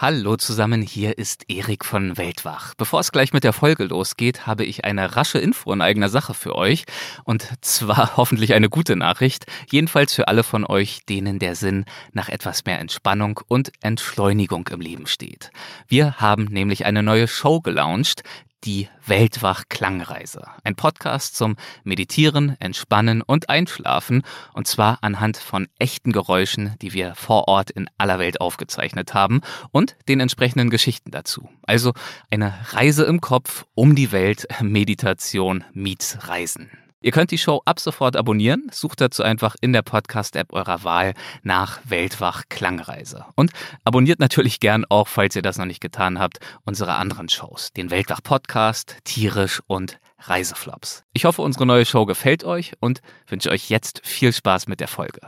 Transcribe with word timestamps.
Hallo 0.00 0.36
zusammen, 0.36 0.80
hier 0.80 1.18
ist 1.18 1.50
Erik 1.50 1.84
von 1.84 2.16
Weltwach. 2.16 2.74
Bevor 2.76 3.00
es 3.00 3.10
gleich 3.10 3.32
mit 3.32 3.42
der 3.42 3.52
Folge 3.52 3.82
losgeht, 3.82 4.46
habe 4.46 4.64
ich 4.64 4.84
eine 4.84 5.16
rasche 5.16 5.40
Info 5.40 5.72
in 5.72 5.80
eigener 5.80 6.08
Sache 6.08 6.34
für 6.34 6.54
euch. 6.54 6.84
Und 7.24 7.48
zwar 7.62 8.12
hoffentlich 8.16 8.54
eine 8.54 8.68
gute 8.68 8.94
Nachricht. 8.94 9.46
Jedenfalls 9.68 10.14
für 10.14 10.28
alle 10.28 10.44
von 10.44 10.64
euch, 10.64 11.04
denen 11.08 11.40
der 11.40 11.56
Sinn 11.56 11.84
nach 12.12 12.28
etwas 12.28 12.64
mehr 12.64 12.78
Entspannung 12.78 13.40
und 13.48 13.72
Entschleunigung 13.80 14.68
im 14.68 14.80
Leben 14.80 15.08
steht. 15.08 15.50
Wir 15.88 16.14
haben 16.18 16.44
nämlich 16.44 16.86
eine 16.86 17.02
neue 17.02 17.26
Show 17.26 17.60
gelauncht, 17.60 18.22
die 18.64 18.88
Weltwach 19.06 19.64
Klangreise. 19.68 20.42
Ein 20.64 20.74
Podcast 20.74 21.36
zum 21.36 21.56
Meditieren, 21.84 22.56
Entspannen 22.60 23.22
und 23.22 23.48
Einschlafen. 23.48 24.22
Und 24.52 24.66
zwar 24.66 24.98
anhand 25.02 25.36
von 25.36 25.68
echten 25.78 26.12
Geräuschen, 26.12 26.74
die 26.82 26.92
wir 26.92 27.14
vor 27.14 27.48
Ort 27.48 27.70
in 27.70 27.88
aller 27.98 28.18
Welt 28.18 28.40
aufgezeichnet 28.40 29.14
haben 29.14 29.40
und 29.70 29.96
den 30.08 30.20
entsprechenden 30.20 30.70
Geschichten 30.70 31.10
dazu. 31.10 31.48
Also 31.62 31.92
eine 32.30 32.54
Reise 32.70 33.04
im 33.04 33.20
Kopf 33.20 33.64
um 33.74 33.94
die 33.94 34.12
Welt, 34.12 34.48
Meditation 34.60 35.64
meets 35.72 36.28
Reisen. 36.28 36.70
Ihr 37.00 37.12
könnt 37.12 37.30
die 37.30 37.38
Show 37.38 37.62
ab 37.64 37.78
sofort 37.78 38.16
abonnieren. 38.16 38.66
Sucht 38.72 39.00
dazu 39.00 39.22
einfach 39.22 39.54
in 39.60 39.72
der 39.72 39.82
Podcast-App 39.82 40.52
eurer 40.52 40.82
Wahl 40.82 41.14
nach 41.44 41.78
Weltwach 41.84 42.42
Klangreise. 42.48 43.24
Und 43.36 43.52
abonniert 43.84 44.18
natürlich 44.18 44.58
gern 44.58 44.84
auch, 44.88 45.06
falls 45.06 45.36
ihr 45.36 45.42
das 45.42 45.58
noch 45.58 45.64
nicht 45.64 45.80
getan 45.80 46.18
habt, 46.18 46.38
unsere 46.64 46.96
anderen 46.96 47.28
Shows. 47.28 47.72
Den 47.72 47.92
Weltwach 47.92 48.20
Podcast, 48.24 48.96
Tierisch 49.04 49.62
und 49.68 50.00
Reiseflops. 50.18 51.04
Ich 51.12 51.24
hoffe, 51.24 51.42
unsere 51.42 51.66
neue 51.66 51.84
Show 51.84 52.04
gefällt 52.04 52.42
euch 52.42 52.72
und 52.80 53.00
wünsche 53.28 53.50
euch 53.50 53.70
jetzt 53.70 54.00
viel 54.04 54.32
Spaß 54.32 54.66
mit 54.66 54.80
der 54.80 54.88
Folge. 54.88 55.20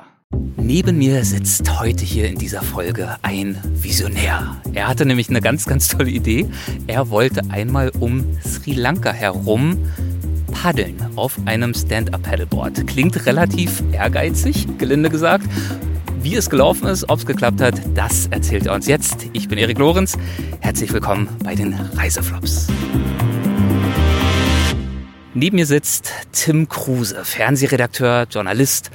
Neben 0.56 0.98
mir 0.98 1.24
sitzt 1.24 1.80
heute 1.80 2.04
hier 2.04 2.28
in 2.28 2.38
dieser 2.38 2.62
Folge 2.62 3.16
ein 3.22 3.58
Visionär. 3.64 4.60
Er 4.72 4.88
hatte 4.88 5.04
nämlich 5.04 5.28
eine 5.28 5.40
ganz, 5.40 5.66
ganz 5.66 5.88
tolle 5.88 6.10
Idee. 6.10 6.48
Er 6.86 7.10
wollte 7.10 7.42
einmal 7.50 7.90
um 7.98 8.24
Sri 8.40 8.74
Lanka 8.74 9.10
herum 9.10 9.78
Paddeln 10.62 10.94
auf 11.16 11.38
einem 11.46 11.72
Stand-Up-Paddleboard. 11.72 12.86
Klingt 12.86 13.24
relativ 13.24 13.82
ehrgeizig, 13.92 14.66
gelinde 14.76 15.08
gesagt. 15.08 15.46
Wie 16.20 16.36
es 16.36 16.50
gelaufen 16.50 16.86
ist, 16.86 17.08
ob 17.08 17.20
es 17.20 17.24
geklappt 17.24 17.62
hat, 17.62 17.80
das 17.94 18.26
erzählt 18.26 18.66
er 18.66 18.74
uns 18.74 18.86
jetzt. 18.86 19.30
Ich 19.32 19.48
bin 19.48 19.56
Erik 19.56 19.78
Lorenz. 19.78 20.18
Herzlich 20.60 20.92
willkommen 20.92 21.30
bei 21.42 21.54
den 21.54 21.72
Reiseflops. 21.94 22.66
Neben 25.32 25.56
mir 25.56 25.64
sitzt 25.64 26.12
Tim 26.32 26.68
Kruse, 26.68 27.24
Fernsehredakteur, 27.24 28.26
Journalist 28.30 28.90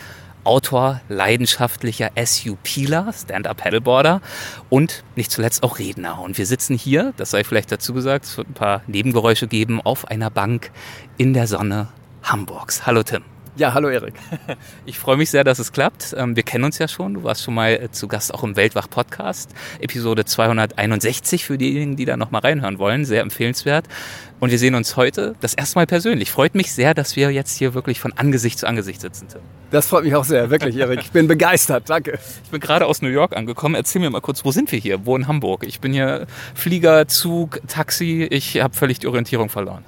Autor, 0.45 1.01
leidenschaftlicher 1.09 2.11
SUPler, 2.23 3.11
Stand-Up-Paddleboarder 3.13 4.21
und 4.69 5.03
nicht 5.15 5.31
zuletzt 5.31 5.63
auch 5.63 5.79
Redner. 5.79 6.19
Und 6.21 6.37
wir 6.37 6.45
sitzen 6.45 6.77
hier, 6.77 7.13
das 7.17 7.31
sei 7.31 7.43
vielleicht 7.43 7.71
dazu 7.71 7.93
gesagt, 7.93 8.25
es 8.25 8.37
wird 8.37 8.49
ein 8.49 8.53
paar 8.53 8.81
Nebengeräusche 8.87 9.47
geben, 9.47 9.81
auf 9.81 10.07
einer 10.07 10.29
Bank 10.29 10.71
in 11.17 11.33
der 11.33 11.47
Sonne 11.47 11.89
Hamburgs. 12.23 12.85
Hallo 12.85 13.03
Tim. 13.03 13.34
Ja, 13.58 13.73
hallo 13.73 13.88
Erik. 13.88 14.16
Ich 14.86 15.00
freue 15.00 15.16
mich 15.16 15.30
sehr, 15.30 15.45
dass 15.45 15.59
es 15.59 15.72
klappt. 15.72 16.14
Ähm, 16.17 16.36
wir 16.36 16.44
kennen 16.44 16.66
uns 16.66 16.78
ja 16.78 16.89
schon. 16.89 17.14
Du 17.14 17.23
warst 17.23 17.42
schon 17.42 17.53
mal 17.53 17.72
äh, 17.72 17.89
zu 17.89 18.09
Gast 18.09 18.34
auch 18.34 18.44
im 18.44 18.58
Weltwach-Podcast. 18.58 19.52
Episode 19.80 20.25
261 20.25 21.45
für 21.45 21.58
diejenigen, 21.58 21.95
die 21.95 22.03
da 22.03 22.17
nochmal 22.17 22.42
reinhören 22.42 22.80
wollen. 22.80 23.06
Sehr 23.06 23.22
empfehlenswert. 23.22 23.86
Und 24.42 24.52
wir 24.52 24.59
sehen 24.59 24.76
uns 24.76 24.98
heute 24.98 25.36
das 25.39 25.53
erste 25.53 25.80
Mal 25.80 25.88
persönlich. 25.88 26.31
Freut 26.31 26.53
mich 26.53 26.73
sehr, 26.73 26.94
dass 26.94 27.16
wir 27.16 27.31
jetzt 27.31 27.58
hier 27.58 27.73
wirklich 27.73 28.02
von 28.02 28.11
Angesicht 28.14 28.59
zu 28.59 28.67
Angesicht 28.67 29.00
sitzen. 29.00 29.30
Tim. 29.30 29.39
Das 29.72 29.88
freut 29.88 30.03
mich 30.03 30.16
auch 30.16 30.26
sehr, 30.26 30.50
wirklich, 30.50 30.76
Erik. 30.76 31.00
Ich 31.02 31.11
bin 31.11 31.28
begeistert. 31.28 31.89
Danke. 31.89 32.20
Ich 32.44 32.52
bin 32.52 32.59
gerade 32.59 32.86
aus 32.86 33.02
New 33.02 33.08
York 33.08 33.36
angekommen. 33.38 33.76
Erzähl 33.76 34.02
mir 34.02 34.09
mal 34.09 34.22
kurz, 34.22 34.44
wo 34.44 34.52
sind 34.52 34.72
wir 34.73 34.80
hier? 34.80 35.06
Wo 35.06 35.16
in 35.16 35.28
Hamburg? 35.28 35.66
Ich 35.66 35.80
bin 35.80 35.94
hier 35.94 36.28
Flieger, 36.53 37.08
Zug, 37.08 37.61
Taxi. 37.67 38.28
Ich 38.30 38.61
habe 38.61 38.76
völlig 38.76 39.00
die 39.00 39.08
Orientierung 39.08 39.48
verloren. 39.48 39.86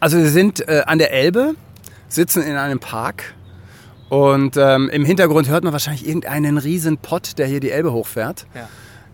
Also 0.00 0.18
wir 0.18 0.28
sind 0.28 0.68
äh, 0.68 0.82
an 0.84 0.98
der 0.98 1.12
Elbe 1.12 1.54
sitzen 2.08 2.42
in 2.42 2.56
einem 2.56 2.78
Park 2.78 3.34
und 4.08 4.56
ähm, 4.56 4.88
im 4.88 5.04
Hintergrund 5.04 5.48
hört 5.48 5.64
man 5.64 5.72
wahrscheinlich 5.72 6.06
irgendeinen 6.06 6.58
riesen 6.58 6.98
Pott, 6.98 7.38
der 7.38 7.46
hier 7.46 7.60
die 7.60 7.70
Elbe 7.70 7.92
hochfährt. 7.92 8.46
Ja, 8.54 8.68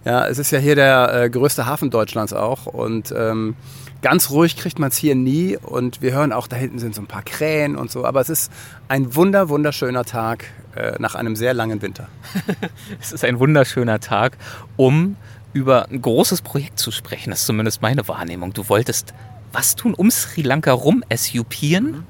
ja 0.05 0.27
es 0.27 0.39
ist 0.39 0.51
ja 0.51 0.59
hier 0.59 0.75
der 0.75 1.15
äh, 1.15 1.31
größte 1.31 1.67
Hafen 1.67 1.91
Deutschlands 1.91 2.33
auch 2.33 2.67
und 2.67 3.13
ähm, 3.17 3.57
ganz 4.03 4.31
ruhig 4.31 4.57
kriegt 4.57 4.79
man 4.79 4.89
es 4.89 4.97
hier 4.97 5.15
nie 5.15 5.57
und 5.57 6.03
wir 6.03 6.13
hören 6.13 6.33
auch, 6.33 6.47
da 6.47 6.57
hinten 6.57 6.79
sind 6.79 6.95
so 6.95 7.01
ein 7.01 7.07
paar 7.07 7.23
Krähen 7.23 7.77
und 7.77 7.91
so, 7.91 8.05
aber 8.05 8.21
es 8.21 8.29
ist 8.29 8.53
ein 8.89 9.15
wunder, 9.15 9.49
wunderschöner 9.49 10.05
Tag 10.05 10.45
äh, 10.77 10.95
nach 10.99 11.15
einem 11.15 11.37
sehr 11.37 11.55
langen 11.55 11.81
Winter. 11.81 12.09
es 13.01 13.13
ist 13.13 13.25
ein 13.25 13.39
wunderschöner 13.39 14.01
Tag, 14.01 14.37
um 14.77 15.17
über 15.55 15.89
ein 15.89 16.03
großes 16.03 16.43
Projekt 16.43 16.79
zu 16.79 16.91
sprechen. 16.91 17.31
Das 17.31 17.41
ist 17.41 17.47
zumindest 17.47 17.83
meine 17.83 18.07
Wahrnehmung. 18.09 18.53
Du 18.53 18.69
wolltest 18.69 19.15
was 19.53 19.77
tun 19.77 19.93
um 19.95 20.11
Sri 20.11 20.43
Lanka 20.43 20.73
rum, 20.73 21.05
SUPieren? 21.15 21.85
Mhm. 21.85 22.05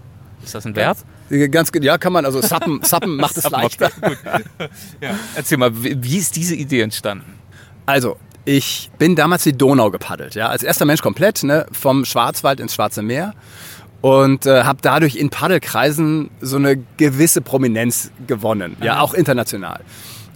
Ist 0.44 0.54
das 0.54 0.66
ein 0.66 0.74
Verb? 0.76 0.98
Ganz, 1.50 1.70
ja, 1.80 1.98
kann 1.98 2.12
man. 2.12 2.24
Also 2.24 2.40
Sappen, 2.40 2.80
Sappen 2.84 3.16
macht 3.16 3.36
es 3.36 3.48
leichter. 3.48 3.90
ja. 5.00 5.10
Erzähl 5.34 5.58
mal, 5.58 5.70
wie 5.74 6.18
ist 6.18 6.36
diese 6.36 6.54
Idee 6.54 6.80
entstanden? 6.82 7.38
Also, 7.86 8.16
ich 8.44 8.90
bin 8.98 9.16
damals 9.16 9.44
die 9.44 9.52
Donau 9.52 9.90
gepaddelt. 9.90 10.34
Ja, 10.34 10.48
als 10.48 10.62
erster 10.62 10.84
Mensch 10.84 11.02
komplett, 11.02 11.42
ne, 11.42 11.66
vom 11.72 12.04
Schwarzwald 12.04 12.60
ins 12.60 12.74
Schwarze 12.74 13.02
Meer 13.02 13.34
und 14.00 14.46
äh, 14.46 14.64
habe 14.64 14.80
dadurch 14.82 15.16
in 15.16 15.30
Paddelkreisen 15.30 16.30
so 16.40 16.56
eine 16.56 16.76
gewisse 16.96 17.40
Prominenz 17.40 18.10
gewonnen, 18.26 18.76
ja, 18.82 19.00
auch 19.00 19.14
international. 19.14 19.80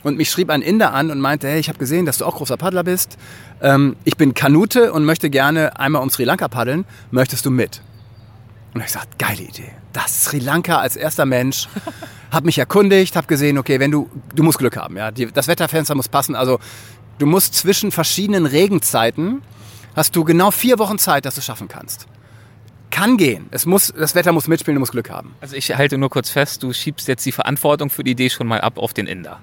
Und 0.04 0.16
mich 0.16 0.30
schrieb 0.30 0.50
ein 0.50 0.62
Inder 0.62 0.94
an 0.94 1.10
und 1.10 1.20
meinte, 1.20 1.48
hey, 1.48 1.58
ich 1.58 1.68
habe 1.68 1.78
gesehen, 1.78 2.06
dass 2.06 2.18
du 2.18 2.26
auch 2.26 2.36
großer 2.36 2.56
Paddler 2.56 2.84
bist. 2.84 3.18
Ähm, 3.60 3.96
ich 4.04 4.16
bin 4.16 4.34
Kanute 4.34 4.92
und 4.92 5.04
möchte 5.04 5.30
gerne 5.30 5.80
einmal 5.80 6.00
um 6.00 6.10
Sri 6.10 6.22
Lanka 6.22 6.46
paddeln. 6.46 6.84
Möchtest 7.10 7.44
du 7.44 7.50
mit? 7.50 7.82
Und 8.76 8.82
ich 8.82 8.88
gesagt, 8.88 9.18
geile 9.18 9.42
Idee. 9.42 9.72
Das 9.94 10.24
Sri 10.24 10.38
Lanka 10.38 10.80
als 10.80 10.96
erster 10.96 11.24
Mensch. 11.24 11.66
Hab 12.30 12.44
mich 12.44 12.58
erkundigt, 12.58 13.16
hab 13.16 13.28
gesehen, 13.28 13.56
okay, 13.56 13.80
wenn 13.80 13.90
du, 13.90 14.10
du 14.34 14.42
musst 14.42 14.58
Glück 14.58 14.76
haben, 14.76 14.96
ja. 14.96 15.10
Die, 15.12 15.26
das 15.26 15.46
Wetterfenster 15.46 15.94
muss 15.94 16.08
passen. 16.08 16.34
Also 16.34 16.58
du 17.18 17.24
musst 17.24 17.54
zwischen 17.54 17.90
verschiedenen 17.90 18.44
Regenzeiten 18.44 19.40
hast 19.94 20.14
du 20.14 20.24
genau 20.24 20.50
vier 20.50 20.78
Wochen 20.78 20.98
Zeit, 20.98 21.24
dass 21.24 21.36
du 21.36 21.38
es 21.38 21.46
schaffen 21.46 21.68
kannst. 21.68 22.06
Kann 22.90 23.16
gehen. 23.16 23.46
Es 23.50 23.64
muss, 23.64 23.94
das 23.96 24.14
Wetter 24.14 24.32
muss 24.32 24.48
mitspielen, 24.48 24.74
du 24.74 24.80
musst 24.80 24.92
Glück 24.92 25.08
haben. 25.08 25.34
Also 25.40 25.56
ich 25.56 25.74
halte 25.74 25.96
nur 25.96 26.10
kurz 26.10 26.28
fest, 26.28 26.62
du 26.62 26.74
schiebst 26.74 27.08
jetzt 27.08 27.24
die 27.24 27.32
Verantwortung 27.32 27.88
für 27.88 28.04
die 28.04 28.10
Idee 28.10 28.28
schon 28.28 28.46
mal 28.46 28.60
ab 28.60 28.76
auf 28.76 28.92
den 28.92 29.06
Inder. 29.06 29.40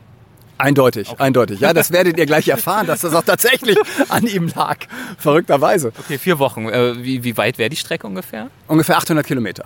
Eindeutig, 0.58 1.10
okay. 1.10 1.24
eindeutig. 1.24 1.60
Ja, 1.60 1.74
das 1.74 1.92
werdet 1.92 2.18
ihr 2.18 2.26
gleich 2.26 2.48
erfahren, 2.48 2.88
dass 2.88 3.02
das 3.02 3.14
auch 3.14 3.24
tatsächlich 3.24 3.78
an 4.10 4.26
ihm 4.28 4.52
lag. 4.56 4.78
Verrückterweise. 5.18 5.92
Okay, 5.98 6.18
vier 6.18 6.40
Wochen. 6.40 6.70
Äh, 6.70 7.04
wie, 7.04 7.24
wie 7.24 7.38
weit 7.38 7.58
wäre 7.58 7.70
die 7.70 7.76
Strecke 7.76 8.08
ungefähr? 8.08 8.50
Ungefähr 8.68 8.98
800 8.98 9.26
Kilometer. 9.26 9.66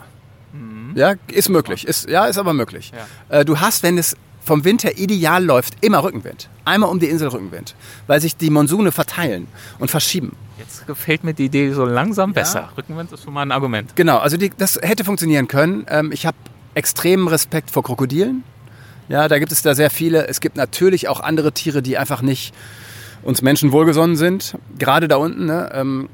Mhm. 0.53 0.93
Ja, 0.95 1.15
ist 1.27 1.49
möglich. 1.49 1.85
Ist, 1.87 2.09
ja, 2.09 2.25
ist 2.25 2.37
aber 2.37 2.53
möglich. 2.53 2.91
Ja. 3.29 3.39
Äh, 3.39 3.45
du 3.45 3.59
hast, 3.59 3.83
wenn 3.83 3.97
es 3.97 4.15
vom 4.47 4.63
Winter 4.63 4.97
ideal 4.97 5.43
läuft, 5.43 5.83
immer 5.83 6.03
Rückenwind. 6.03 6.49
Einmal 6.63 6.89
um 6.89 6.99
die 6.99 7.07
Insel 7.07 7.27
Rückenwind. 7.27 7.75
Weil 8.07 8.21
sich 8.21 8.37
die 8.37 8.49
Monsune 8.49 8.93
verteilen 8.93 9.47
und 9.77 9.91
verschieben. 9.91 10.35
Jetzt 10.57 10.87
gefällt 10.87 11.23
mir 11.23 11.33
die 11.33 11.45
Idee 11.45 11.71
so 11.73 11.85
langsam 11.85 12.29
ja. 12.29 12.33
besser. 12.35 12.69
Rückenwind 12.77 13.11
ist 13.11 13.25
schon 13.25 13.33
mal 13.33 13.41
ein 13.41 13.51
Argument. 13.51 13.95
Genau, 13.95 14.17
also 14.17 14.37
die, 14.37 14.49
das 14.57 14.79
hätte 14.81 15.03
funktionieren 15.03 15.47
können. 15.47 15.85
Ähm, 15.89 16.11
ich 16.13 16.25
habe 16.25 16.37
extremen 16.73 17.27
Respekt 17.27 17.71
vor 17.71 17.83
Krokodilen. 17.83 18.43
Ja, 19.09 19.27
da 19.27 19.39
gibt 19.39 19.51
es 19.51 19.61
da 19.61 19.75
sehr 19.75 19.89
viele. 19.89 20.27
Es 20.27 20.41
gibt 20.41 20.57
natürlich 20.57 21.07
auch 21.07 21.19
andere 21.19 21.51
Tiere, 21.51 21.81
die 21.81 21.97
einfach 21.97 22.21
nicht 22.21 22.53
uns 23.23 23.41
Menschen 23.41 23.71
wohlgesonnen 23.71 24.15
sind. 24.15 24.55
Gerade 24.77 25.07
da 25.07 25.17
unten, 25.17 25.45
ne? 25.45 25.69
ähm, 25.73 26.09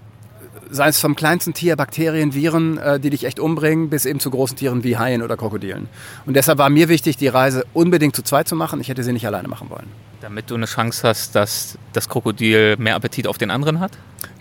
sei 0.70 0.88
es 0.88 1.00
vom 1.00 1.16
kleinsten 1.16 1.54
Tier, 1.54 1.76
Bakterien, 1.76 2.34
Viren, 2.34 2.78
äh, 2.78 3.00
die 3.00 3.09
dich 3.09 3.26
echt 3.26 3.40
umbringen, 3.40 3.90
bis 3.90 4.06
eben 4.06 4.20
zu 4.20 4.30
großen 4.31 4.58
Tieren 4.58 4.84
wie 4.84 4.98
Haien 4.98 5.22
oder 5.22 5.38
Krokodilen. 5.38 5.88
Und 6.26 6.36
deshalb 6.36 6.58
war 6.58 6.70
mir 6.70 6.90
wichtig, 6.90 7.18
die 7.18 7.28
Reise 7.28 7.66
unbedingt 7.74 8.16
zu 8.16 8.24
zweit 8.24 8.48
zu 8.48 8.56
machen. 8.56 8.81
Ich 8.81 8.90
hätte 8.90 9.04
sie 9.04 9.14
nicht 9.14 9.25
alleine 9.28 9.48
machen 9.48 9.70
wollen. 9.70 9.88
Damit 10.22 10.50
du 10.50 10.56
eine 10.56 10.66
Chance 10.66 11.08
hast, 11.08 11.36
dass 11.36 11.78
das 11.92 12.10
Krokodil 12.10 12.78
mehr 12.78 12.96
Appetit 12.96 13.28
auf 13.28 13.38
den 13.38 13.52
anderen 13.52 13.80
hat? 13.80 13.92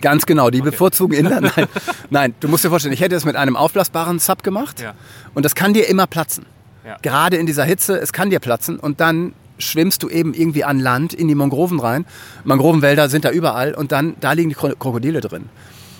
Ganz 0.01 0.25
genau, 0.25 0.49
die 0.49 0.61
okay. 0.61 0.71
bevorzugen 0.71 1.13
Inder. 1.13 1.41
Nein, 1.55 1.67
nein, 2.09 2.35
du 2.39 2.47
musst 2.47 2.63
dir 2.63 2.69
vorstellen, 2.69 2.93
ich 2.93 3.01
hätte 3.01 3.15
es 3.15 3.25
mit 3.25 3.35
einem 3.35 3.55
aufblasbaren 3.55 4.19
Sub 4.19 4.43
gemacht 4.43 4.81
ja. 4.81 4.93
und 5.33 5.43
das 5.43 5.55
kann 5.55 5.73
dir 5.73 5.87
immer 5.87 6.07
platzen. 6.07 6.45
Ja. 6.85 6.97
Gerade 7.01 7.37
in 7.37 7.45
dieser 7.45 7.63
Hitze, 7.63 7.97
es 7.97 8.13
kann 8.13 8.29
dir 8.29 8.39
platzen 8.39 8.79
und 8.79 8.99
dann 8.99 9.33
schwimmst 9.57 10.03
du 10.03 10.09
eben 10.09 10.33
irgendwie 10.33 10.63
an 10.63 10.79
Land 10.79 11.13
in 11.13 11.27
die 11.27 11.35
Mangroven 11.35 11.79
rein. 11.79 12.05
Mangrovenwälder 12.43 13.09
sind 13.09 13.25
da 13.25 13.31
überall 13.31 13.73
und 13.73 13.91
dann, 13.91 14.15
da 14.19 14.33
liegen 14.33 14.49
die 14.49 14.55
Krokodile 14.55 15.21
drin. 15.21 15.49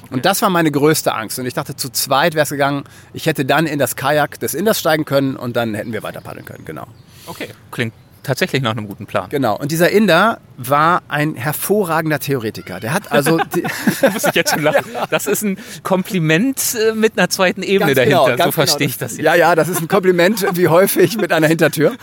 Okay. 0.04 0.14
Und 0.16 0.26
das 0.26 0.42
war 0.42 0.50
meine 0.50 0.72
größte 0.72 1.14
Angst. 1.14 1.40
Und 1.40 1.46
ich 1.46 1.54
dachte, 1.54 1.76
zu 1.76 1.90
zweit 1.90 2.34
wäre 2.34 2.44
es 2.44 2.50
gegangen, 2.50 2.84
ich 3.14 3.26
hätte 3.26 3.46
dann 3.46 3.66
in 3.66 3.80
das 3.80 3.96
Kajak 3.96 4.40
des 4.40 4.54
Inders 4.54 4.80
steigen 4.80 5.06
können 5.06 5.36
und 5.36 5.56
dann 5.56 5.74
hätten 5.76 5.94
wir 5.94 6.04
weiter 6.04 6.22
paddeln 6.22 6.46
können, 6.46 6.66
genau. 6.66 6.88
Okay, 7.26 7.50
klingt 7.72 7.94
tatsächlich 8.24 8.62
nach 8.62 8.72
einem 8.72 8.88
guten 8.88 9.06
Plan. 9.06 9.30
Genau. 9.30 9.58
Und 9.58 9.72
dieser 9.72 9.90
Inder 9.90 10.40
war 10.58 11.04
ein 11.08 11.36
hervorragender 11.36 12.20
Theoretiker. 12.20 12.80
Der 12.80 12.94
hat 12.94 13.12
also. 13.12 13.38
muss 14.14 14.24
ich 14.26 14.36
jetzt 14.36 14.52
schon 14.52 14.64
lachen. 14.64 14.86
Das 15.10 15.28
ist 15.28 15.44
ein 15.44 15.58
Kompliment 15.84 16.76
äh, 16.76 16.94
mit 16.94 17.18
einer 17.18 17.30
zweiten 17.30 17.64
Ebene 17.64 17.94
ganz 17.94 18.10
dahinter. 18.10 18.32
Genau, 18.32 18.46
so 18.46 18.52
verstehe 18.52 18.80
genau. 18.80 18.90
ich 18.90 18.98
das 18.98 19.18
jetzt. 19.18 19.26
Ja, 19.26 19.36
ja, 19.36 19.56
das 19.56 19.70
ist 19.70 19.82
ein 19.82 19.88
Kompliment 19.88 20.46
wie 20.54 20.68
häufig 20.68 21.18
mit 21.18 21.32
einer 21.32 21.48
Hintertür. 21.48 21.94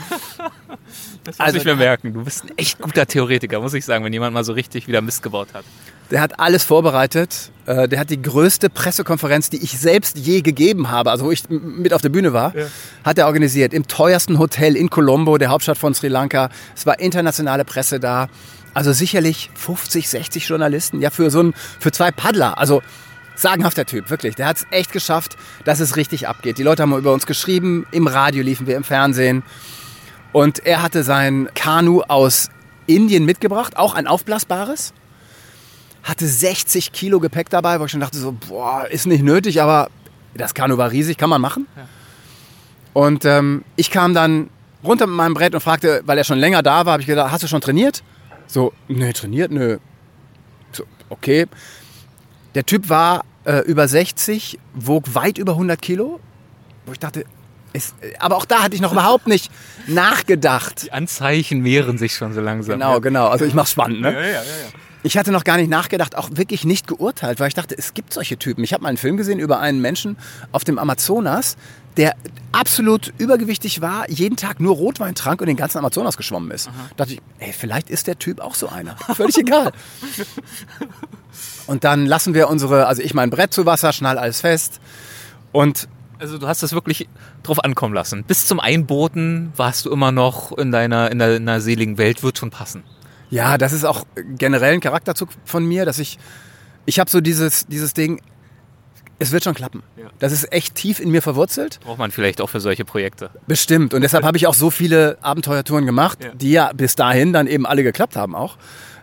Das 1.25 1.38
muss 1.38 1.46
also, 1.46 1.58
ich 1.58 1.64
mir 1.64 1.76
merken. 1.76 2.14
Du 2.14 2.25
bist 2.25 2.44
ein 2.44 2.56
echt 2.56 2.78
guter 2.78 3.06
Theoretiker, 3.06 3.61
muss 3.61 3.75
ich 3.75 3.84
sagen, 3.84 4.05
wenn 4.05 4.12
jemand 4.12 4.34
mal 4.34 4.44
so 4.44 4.52
richtig 4.52 4.88
wieder 4.88 5.02
Mist 5.02 5.22
gebaut 5.22 5.49
hat. 5.52 5.64
Der 6.11 6.20
hat 6.20 6.40
alles 6.40 6.64
vorbereitet. 6.64 7.50
Äh, 7.67 7.88
der 7.88 8.00
hat 8.00 8.11
die 8.11 8.20
größte 8.20 8.69
Pressekonferenz, 8.69 9.50
die 9.50 9.62
ich 9.62 9.78
selbst 9.78 10.19
je 10.19 10.40
gegeben 10.40 10.90
habe, 10.90 11.11
also 11.11 11.26
wo 11.26 11.31
ich 11.31 11.49
mit 11.49 11.93
auf 11.93 12.02
der 12.02 12.08
Bühne 12.08 12.32
war, 12.32 12.56
ja. 12.56 12.67
hat 13.05 13.19
er 13.19 13.26
organisiert. 13.26 13.72
Im 13.72 13.87
teuersten 13.87 14.38
Hotel 14.38 14.76
in 14.76 14.90
Colombo, 14.90 15.38
der 15.38 15.50
Hauptstadt 15.50 15.78
von 15.78 15.94
Sri 15.94 16.08
Lanka. 16.08 16.49
Es 16.75 16.87
war 16.87 16.99
internationale 16.99 17.64
Presse 17.64 18.00
da. 18.00 18.28
Also 18.73 18.93
sicherlich 18.93 19.50
50, 19.55 20.08
60 20.08 20.49
Journalisten. 20.49 21.00
Ja, 21.00 21.11
für 21.11 21.31
so 21.31 21.43
ein, 21.43 21.55
für 21.78 21.93
zwei 21.93 22.11
Paddler. 22.11 22.58
Also 22.58 22.82
sagenhafter 23.37 23.84
Typ, 23.84 24.11
wirklich. 24.11 24.34
Der 24.34 24.46
hat 24.46 24.58
es 24.58 24.66
echt 24.70 24.93
geschafft, 24.93 25.37
dass 25.64 25.81
es 25.81 25.96
richtig 25.96 26.28
abgeht. 26.28 26.58
Die 26.58 26.62
Leute 26.62 26.82
haben 26.82 26.96
über 26.96 27.12
uns 27.12 27.26
geschrieben. 27.26 27.87
Im 27.90 28.06
Radio 28.06 28.43
liefen 28.43 28.66
wir, 28.66 28.76
im 28.76 28.84
Fernsehen. 28.84 29.43
Und 30.32 30.65
er 30.67 30.82
hatte 30.82 31.03
sein 31.03 31.49
Kanu 31.55 32.03
aus 32.03 32.50
Indien 32.87 33.25
mitgebracht, 33.25 33.77
auch 33.77 33.94
ein 33.94 34.06
aufblasbares 34.06 34.93
hatte 36.03 36.27
60 36.27 36.93
Kilo 36.93 37.21
Gepäck 37.21 37.50
dabei, 37.50 37.81
wo 37.81 37.85
ich 37.85 37.91
schon 37.91 38.00
dachte 38.00 38.19
so, 38.19 38.32
boah, 38.32 38.87
ist 38.88 39.06
nicht 39.06 39.23
nötig, 39.23 39.61
aber 39.61 39.91
das 40.35 40.55
Kanu 40.55 40.79
war 40.79 40.91
riesig, 40.91 41.17
kann 41.17 41.31
man 41.31 41.41
machen. 41.41 41.67
Ja. 41.77 41.88
Und 42.93 43.25
ähm, 43.25 43.65
ich 43.77 43.91
kam 43.91 44.15
dann 44.15 44.50
runter 44.82 45.06
mit 45.06 45.17
meinem 45.17 45.35
Brett 45.35 45.55
und 45.55 45.61
fragte, 45.61 46.03
weil 46.06 46.19
er 46.19 46.25
schon 46.25 46.38
länger 46.38 46.62
da 46.62 46.87
war, 46.87 46.93
habe 46.93 47.03
ich 47.03 47.06
gesagt, 47.06 47.31
hast 47.31 47.43
du 47.43 47.49
schon 47.49 47.61
trainiert? 47.61 48.03
So, 48.47 48.73
nö, 48.88 49.12
trainiert, 49.12 49.53
nö. 49.53 49.79
So, 50.73 50.85
okay. 51.09 51.47
Der 52.55 52.65
Typ 52.65 52.88
war 52.88 53.25
äh, 53.44 53.59
über 53.61 53.87
60, 53.87 54.59
wog 54.75 55.15
weit 55.15 55.38
über 55.38 55.53
100 55.53 55.81
Kilo, 55.81 56.19
wo 56.87 56.93
ich 56.93 56.99
dachte, 56.99 57.26
ist, 57.72 57.94
aber 58.19 58.37
auch 58.37 58.44
da 58.44 58.62
hatte 58.62 58.75
ich 58.75 58.81
noch 58.81 58.93
überhaupt 58.93 59.26
nicht 59.26 59.50
nachgedacht. 59.87 60.82
Die 60.84 60.93
Anzeichen 60.93 61.61
mehren 61.61 61.99
sich 61.99 62.14
schon 62.14 62.32
so 62.32 62.40
langsam. 62.40 62.75
Genau, 62.75 62.94
ja. 62.94 62.99
genau. 62.99 63.28
Also 63.28 63.44
ich 63.44 63.55
mach's 63.55 63.72
spannend, 63.72 64.00
ne? 64.00 64.12
Ja, 64.12 64.20
ja, 64.20 64.26
ja, 64.26 64.40
ja. 64.40 64.69
Ich 65.02 65.17
hatte 65.17 65.32
noch 65.32 65.44
gar 65.44 65.56
nicht 65.56 65.70
nachgedacht, 65.70 66.14
auch 66.14 66.28
wirklich 66.32 66.64
nicht 66.64 66.87
geurteilt, 66.87 67.40
weil 67.40 67.49
ich 67.49 67.55
dachte, 67.55 67.75
es 67.76 67.94
gibt 67.94 68.12
solche 68.12 68.37
Typen. 68.37 68.62
Ich 68.64 68.75
habe 68.75 68.82
mal 68.82 68.90
einen 68.90 68.99
Film 68.99 69.17
gesehen 69.17 69.38
über 69.38 69.58
einen 69.58 69.81
Menschen 69.81 70.19
auf 70.52 70.62
dem 70.62 70.78
Amazonas, 70.78 71.56
der 71.96 72.14
absolut 72.52 73.12
übergewichtig 73.17 73.81
war, 73.81 74.08
jeden 74.11 74.37
Tag 74.37 74.61
nur 74.61 74.75
Rotwein 74.75 75.14
trank 75.14 75.40
und 75.40 75.46
den 75.46 75.56
ganzen 75.56 75.78
Amazonas 75.78 76.19
geschwommen 76.19 76.50
ist. 76.50 76.69
Aha. 76.69 76.75
Da 76.96 77.05
dachte 77.05 77.14
ich, 77.14 77.20
ey, 77.38 77.52
vielleicht 77.52 77.88
ist 77.88 78.08
der 78.08 78.19
Typ 78.19 78.40
auch 78.40 78.55
so 78.55 78.69
einer. 78.69 78.96
Völlig 79.14 79.38
egal. 79.38 79.73
Und 81.66 81.84
dann 81.84 82.05
lassen 82.05 82.34
wir 82.34 82.49
unsere, 82.49 82.87
also 82.87 83.00
ich 83.00 83.14
mein 83.14 83.31
Brett 83.31 83.55
zu 83.55 83.64
Wasser, 83.64 83.93
schnall 83.93 84.19
alles 84.19 84.40
fest 84.40 84.81
und 85.52 85.88
also 86.20 86.38
du 86.38 86.46
hast 86.46 86.62
das 86.62 86.72
wirklich 86.72 87.08
drauf 87.43 87.64
ankommen 87.64 87.94
lassen. 87.94 88.25
Bis 88.25 88.46
zum 88.46 88.61
Einbooten 88.61 89.52
warst 89.56 89.87
du 89.87 89.90
immer 89.90 90.12
noch 90.12 90.56
in 90.56 90.70
deiner, 90.70 91.11
in 91.11 91.19
der, 91.19 91.37
in 91.37 91.46
der 91.46 91.61
seligen 91.61 91.99
Welt, 91.99 92.22
wird 92.22 92.38
schon 92.38 92.50
passen. 92.50 92.84
Ja, 93.31 93.58
das 93.58 93.72
ist 93.72 93.84
auch 93.84 94.05
generell 94.37 94.75
ein 94.75 94.81
Charakterzug 94.81 95.31
von 95.44 95.64
mir, 95.64 95.84
dass 95.84 95.99
ich, 95.99 96.19
ich 96.84 96.99
habe 96.99 97.11
so 97.11 97.20
dieses, 97.20 97.67
dieses 97.67 97.94
Ding, 97.94 98.20
es 99.19 99.32
wird 99.32 99.44
schon 99.44 99.55
klappen. 99.55 99.82
Ja. 99.96 100.08
Das 100.19 100.32
ist 100.32 100.52
echt 100.52 100.75
tief 100.75 100.99
in 100.99 101.11
mir 101.11 101.22
verwurzelt. 101.22 101.78
Braucht 101.84 101.99
man 101.99 102.11
vielleicht 102.11 102.40
auch 102.40 102.49
für 102.49 102.61
solche 102.61 102.84
Projekte. 102.84 103.31
Bestimmt. 103.46 103.94
Und 103.94 104.00
deshalb 104.02 104.25
habe 104.25 104.37
ich 104.37 104.46
auch 104.46 104.55
so 104.55 104.70
viele 104.70 105.19
Abenteuertouren 105.20 105.87
gemacht, 105.87 106.25
ja. 106.25 106.31
die 106.34 106.52
ja 106.52 106.73
bis 106.73 106.96
dahin 106.96 107.32
dann 107.32 107.46
eben 107.46 107.66
alle 107.66 107.82
geklappt 107.82 108.16
haben 108.16 108.34
auch. 108.34 108.56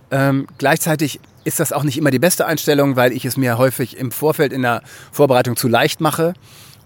Ähm, 0.10 0.48
gleichzeitig 0.58 1.20
ist 1.44 1.60
das 1.60 1.72
auch 1.72 1.84
nicht 1.84 1.98
immer 1.98 2.12
die 2.12 2.20
beste 2.20 2.46
Einstellung, 2.46 2.96
weil 2.96 3.12
ich 3.12 3.26
es 3.26 3.38
mir 3.38 3.58
häufig 3.58 3.98
im 3.98 4.12
Vorfeld 4.12 4.54
in 4.54 4.64
der 4.64 4.82
Vorbereitung 5.12 5.56
zu 5.56 5.68
leicht 5.68 6.02
mache 6.02 6.34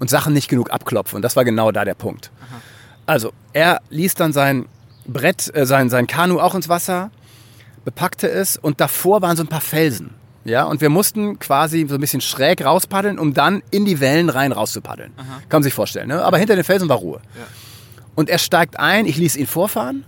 und 0.01 0.09
Sachen 0.09 0.33
nicht 0.33 0.49
genug 0.49 0.71
abklopfe. 0.71 1.15
Und 1.15 1.21
das 1.21 1.35
war 1.35 1.45
genau 1.45 1.71
da 1.71 1.85
der 1.85 1.93
Punkt. 1.93 2.31
Aha. 2.41 2.59
Also, 3.05 3.33
er 3.53 3.81
ließ 3.91 4.15
dann 4.15 4.33
sein 4.33 4.65
Brett, 5.05 5.55
äh, 5.55 5.67
sein, 5.67 5.91
sein 5.91 6.07
Kanu 6.07 6.39
auch 6.39 6.55
ins 6.55 6.67
Wasser 6.69 7.11
bepackte 7.85 8.27
es 8.27 8.57
und 8.57 8.81
davor 8.81 9.21
waren 9.21 9.37
so 9.37 9.43
ein 9.43 9.47
paar 9.47 9.61
Felsen. 9.61 10.15
Ja, 10.43 10.63
und 10.63 10.81
wir 10.81 10.89
mussten 10.89 11.37
quasi 11.37 11.85
so 11.87 11.95
ein 11.95 12.01
bisschen 12.01 12.21
schräg 12.21 12.65
rauspaddeln, 12.65 13.19
um 13.19 13.35
dann 13.35 13.61
in 13.69 13.85
die 13.85 13.99
Wellen 13.99 14.29
rein 14.29 14.51
rauszupaddeln. 14.51 15.13
Aha. 15.17 15.25
Kann 15.49 15.59
man 15.59 15.63
sich 15.63 15.73
vorstellen, 15.75 16.07
ne? 16.07 16.23
Aber 16.23 16.39
hinter 16.39 16.55
den 16.55 16.63
Felsen 16.63 16.89
war 16.89 16.97
Ruhe. 16.97 17.21
Ja. 17.35 17.45
Und 18.15 18.27
er 18.27 18.39
steigt 18.39 18.79
ein, 18.79 19.05
ich 19.05 19.17
ließ 19.17 19.35
ihn 19.35 19.45
vorfahren 19.45 20.03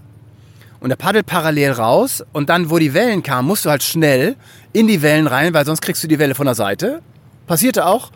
und 0.79 0.89
er 0.89 0.97
paddelt 0.97 1.27
parallel 1.27 1.73
raus 1.73 2.23
und 2.33 2.49
dann, 2.49 2.71
wo 2.71 2.79
die 2.79 2.95
Wellen 2.95 3.21
kamen, 3.21 3.47
musst 3.47 3.65
du 3.65 3.69
halt 3.69 3.83
schnell 3.83 4.37
in 4.71 4.87
die 4.87 5.03
Wellen 5.03 5.27
rein, 5.27 5.53
weil 5.53 5.65
sonst 5.65 5.81
kriegst 5.81 6.03
du 6.03 6.07
die 6.07 6.17
Welle 6.17 6.33
von 6.33 6.47
der 6.47 6.55
Seite. 6.55 7.03
Passierte 7.45 7.85
auch. 7.85 8.09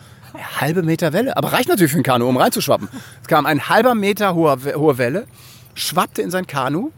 Halbe 0.60 0.84
Meter 0.84 1.14
Welle, 1.14 1.38
aber 1.38 1.54
reicht 1.54 1.70
natürlich 1.70 1.92
für 1.92 1.98
ein 1.98 2.04
Kanu, 2.04 2.28
um 2.28 2.38
reinzuschwappen. 2.38 2.90
Es 3.22 3.28
kam 3.28 3.46
ein 3.46 3.70
halber 3.70 3.96
Meter 3.96 4.36
hohe, 4.36 4.58
hohe 4.76 4.98
Welle, 4.98 5.28
schwappte 5.74 6.22
in 6.22 6.32
sein 6.32 6.48
Kanu, 6.48 6.92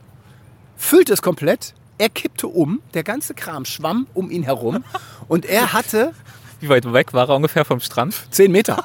füllte 0.78 1.14
es 1.14 1.22
komplett, 1.22 1.74
er 1.98 2.10
kippte 2.10 2.48
um, 2.48 2.82
der 2.94 3.04
ganze 3.04 3.34
Kram 3.34 3.66
schwamm 3.66 4.08
um 4.14 4.32
ihn 4.32 4.44
herum 4.44 4.84
und 5.28 5.46
er 5.46 5.74
hatte... 5.74 6.14
Wie 6.60 6.70
weit 6.70 6.92
weg 6.92 7.14
war 7.14 7.30
er 7.30 7.36
ungefähr 7.36 7.66
vom 7.66 7.80
Strand? 7.80 8.16
Zehn 8.32 8.52
Meter. 8.52 8.84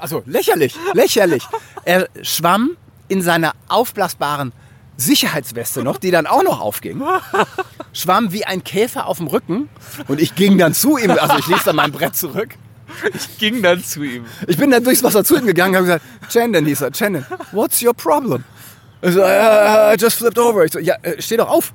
Also 0.00 0.22
lächerlich, 0.26 0.74
lächerlich. 0.92 1.46
Er 1.84 2.08
schwamm 2.22 2.76
in 3.08 3.22
seiner 3.22 3.52
aufblasbaren 3.68 4.52
Sicherheitsweste 4.96 5.82
noch, 5.82 5.98
die 5.98 6.10
dann 6.10 6.26
auch 6.26 6.42
noch 6.42 6.60
aufging. 6.60 7.02
Schwamm 7.92 8.32
wie 8.32 8.44
ein 8.44 8.62
Käfer 8.64 9.06
auf 9.06 9.18
dem 9.18 9.28
Rücken 9.28 9.68
und 10.08 10.20
ich 10.20 10.34
ging 10.34 10.58
dann 10.58 10.74
zu 10.74 10.98
ihm, 10.98 11.10
also 11.10 11.38
ich 11.38 11.46
ließ 11.46 11.64
dann 11.64 11.76
mein 11.76 11.92
Brett 11.92 12.16
zurück. 12.16 12.50
Ich 13.14 13.38
ging 13.38 13.62
dann 13.62 13.82
zu 13.82 14.02
ihm. 14.02 14.24
Ich 14.46 14.56
bin 14.56 14.70
dann 14.70 14.84
durchs 14.84 15.02
Wasser 15.02 15.24
zu 15.24 15.36
ihm 15.36 15.46
gegangen 15.46 15.70
und 15.70 15.76
habe 15.76 15.86
gesagt, 15.86 16.32
Chandon, 16.32 16.64
hieß 16.66 16.82
er, 16.82 16.92
Chandon, 16.92 17.24
what's 17.52 17.82
your 17.82 17.94
problem? 17.94 18.44
Ich 19.02 19.12
so, 19.12 19.20
I 19.22 19.94
just 19.98 20.16
flipped 20.16 20.38
over. 20.38 20.64
Ich 20.64 20.72
so, 20.72 20.78
ja, 20.78 20.96
äh, 21.02 21.20
steh 21.20 21.36
doch 21.36 21.48
auf. 21.48 21.72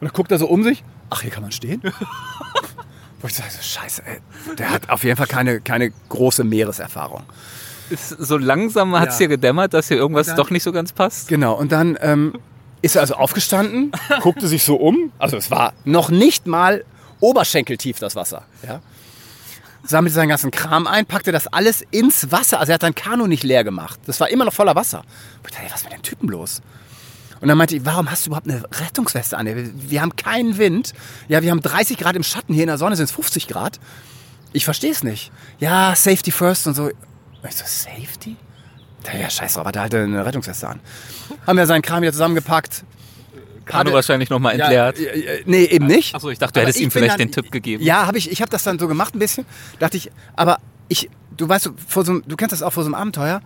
Und 0.00 0.08
dann 0.08 0.12
guckt 0.12 0.30
er 0.30 0.38
so 0.38 0.46
um 0.46 0.62
sich. 0.62 0.84
Ach, 1.10 1.22
hier 1.22 1.30
kann 1.30 1.42
man 1.42 1.52
stehen? 1.52 1.82
Wo 3.20 3.28
ich 3.28 3.34
sage, 3.34 3.50
scheiße, 3.60 4.02
ey, 4.04 4.56
der 4.56 4.70
hat 4.70 4.88
auf 4.88 5.04
jeden 5.04 5.16
Fall 5.16 5.26
keine, 5.26 5.60
keine 5.60 5.92
große 6.08 6.44
Meereserfahrung. 6.44 7.22
so 7.90 8.36
langsam 8.36 8.98
hat 8.98 9.10
es 9.10 9.18
ja. 9.18 9.26
dir 9.26 9.36
gedämmert, 9.36 9.74
dass 9.74 9.88
hier 9.88 9.96
irgendwas 9.96 10.28
dann, 10.28 10.36
doch 10.36 10.50
nicht 10.50 10.62
so 10.62 10.72
ganz 10.72 10.92
passt. 10.92 11.28
Genau, 11.28 11.54
und 11.54 11.70
dann 11.70 11.96
ähm, 12.00 12.32
ist 12.80 12.96
er 12.96 13.02
also 13.02 13.14
aufgestanden, 13.14 13.92
guckte 14.20 14.48
sich 14.48 14.64
so 14.64 14.76
um. 14.76 15.12
Also 15.18 15.36
es 15.36 15.50
war 15.50 15.72
noch 15.84 16.10
nicht 16.10 16.46
mal 16.46 16.84
oberschenkeltief 17.20 17.98
das 18.00 18.16
Wasser. 18.16 18.42
Ja? 18.66 18.80
Sammelte 19.84 20.14
seinen 20.14 20.28
ganzen 20.28 20.50
Kram 20.50 20.86
ein, 20.86 21.06
packte 21.06 21.32
das 21.32 21.46
alles 21.48 21.82
ins 21.90 22.30
Wasser. 22.30 22.60
Also 22.60 22.72
er 22.72 22.74
hat 22.74 22.82
sein 22.82 22.94
Kanu 22.94 23.26
nicht 23.26 23.42
leer 23.42 23.64
gemacht. 23.64 24.00
Das 24.06 24.20
war 24.20 24.30
immer 24.30 24.44
noch 24.44 24.52
voller 24.52 24.74
Wasser. 24.74 25.02
Ich 25.44 25.52
dachte, 25.52 25.66
was 25.70 25.80
ist 25.80 25.84
mit 25.84 25.92
dem 25.92 26.02
Typen 26.02 26.28
los? 26.28 26.62
Und 27.40 27.48
dann 27.48 27.58
meinte 27.58 27.74
ich, 27.74 27.84
warum 27.84 28.08
hast 28.08 28.24
du 28.24 28.30
überhaupt 28.30 28.48
eine 28.48 28.62
Rettungsweste 28.62 29.36
an? 29.36 29.48
Wir 29.90 30.00
haben 30.00 30.14
keinen 30.14 30.58
Wind. 30.58 30.92
Ja, 31.26 31.42
wir 31.42 31.50
haben 31.50 31.60
30 31.60 31.98
Grad 31.98 32.14
im 32.14 32.22
Schatten. 32.22 32.54
Hier 32.54 32.62
in 32.62 32.68
der 32.68 32.78
Sonne 32.78 32.94
sind 32.94 33.06
es 33.06 33.12
50 33.12 33.48
Grad. 33.48 33.80
Ich 34.52 34.64
verstehe 34.64 34.92
es 34.92 35.02
nicht. 35.02 35.32
Ja, 35.58 35.94
Safety 35.96 36.30
first 36.30 36.68
und 36.68 36.74
so. 36.74 36.84
Und 36.84 36.94
ich 37.48 37.56
so, 37.56 37.64
Safety? 37.66 38.36
Ja, 39.20 39.28
scheiß 39.28 39.54
drauf, 39.54 39.66
hat 39.66 39.74
er 39.74 39.82
halt 39.82 39.94
eine 39.94 40.24
Rettungsweste 40.24 40.68
an. 40.68 40.80
Haben 41.44 41.58
wir 41.58 41.66
seinen 41.66 41.82
Kram 41.82 42.02
wieder 42.02 42.12
zusammengepackt. 42.12 42.84
Kanu 43.64 43.92
wahrscheinlich 43.92 44.30
nochmal 44.30 44.58
entleert. 44.58 44.98
Ja, 44.98 45.10
nee, 45.46 45.64
eben 45.64 45.86
nicht. 45.86 46.14
Achso, 46.14 46.30
ich 46.30 46.38
dachte, 46.38 46.60
du 46.60 46.66
hättest 46.66 46.80
ihm 46.80 46.90
vielleicht 46.90 47.12
dann, 47.12 47.18
den 47.18 47.32
Tipp 47.32 47.50
gegeben. 47.50 47.82
Ja, 47.82 48.06
habe 48.06 48.18
ich. 48.18 48.30
Ich 48.30 48.40
habe 48.40 48.50
das 48.50 48.62
dann 48.62 48.78
so 48.78 48.88
gemacht 48.88 49.14
ein 49.14 49.18
bisschen. 49.18 49.46
Dachte 49.78 49.96
ich, 49.96 50.10
aber 50.34 50.58
ich, 50.88 51.08
du 51.36 51.48
weißt, 51.48 51.70
vor 51.88 52.04
so, 52.04 52.20
du 52.20 52.36
kennst 52.36 52.52
das 52.52 52.62
auch 52.62 52.72
vor 52.72 52.82
so 52.82 52.88
einem 52.88 52.94
Abenteuer 52.94 53.40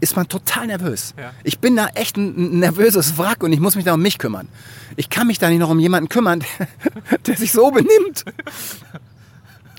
ist 0.00 0.16
man 0.16 0.28
total 0.28 0.66
nervös. 0.66 1.14
Ja. 1.16 1.32
Ich 1.44 1.60
bin 1.60 1.76
da 1.76 1.86
echt 1.94 2.16
ein 2.16 2.58
nervöses 2.58 3.16
Wrack 3.16 3.42
und 3.42 3.52
ich 3.52 3.60
muss 3.60 3.74
mich 3.74 3.84
da 3.84 3.94
um 3.94 4.02
mich 4.02 4.18
kümmern. 4.18 4.48
Ich 4.96 5.08
kann 5.08 5.26
mich 5.26 5.38
da 5.38 5.48
nicht 5.48 5.60
noch 5.60 5.70
um 5.70 5.78
jemanden 5.78 6.08
kümmern, 6.08 6.44
der 7.26 7.36
sich 7.36 7.52
so 7.52 7.70
benimmt. 7.70 8.24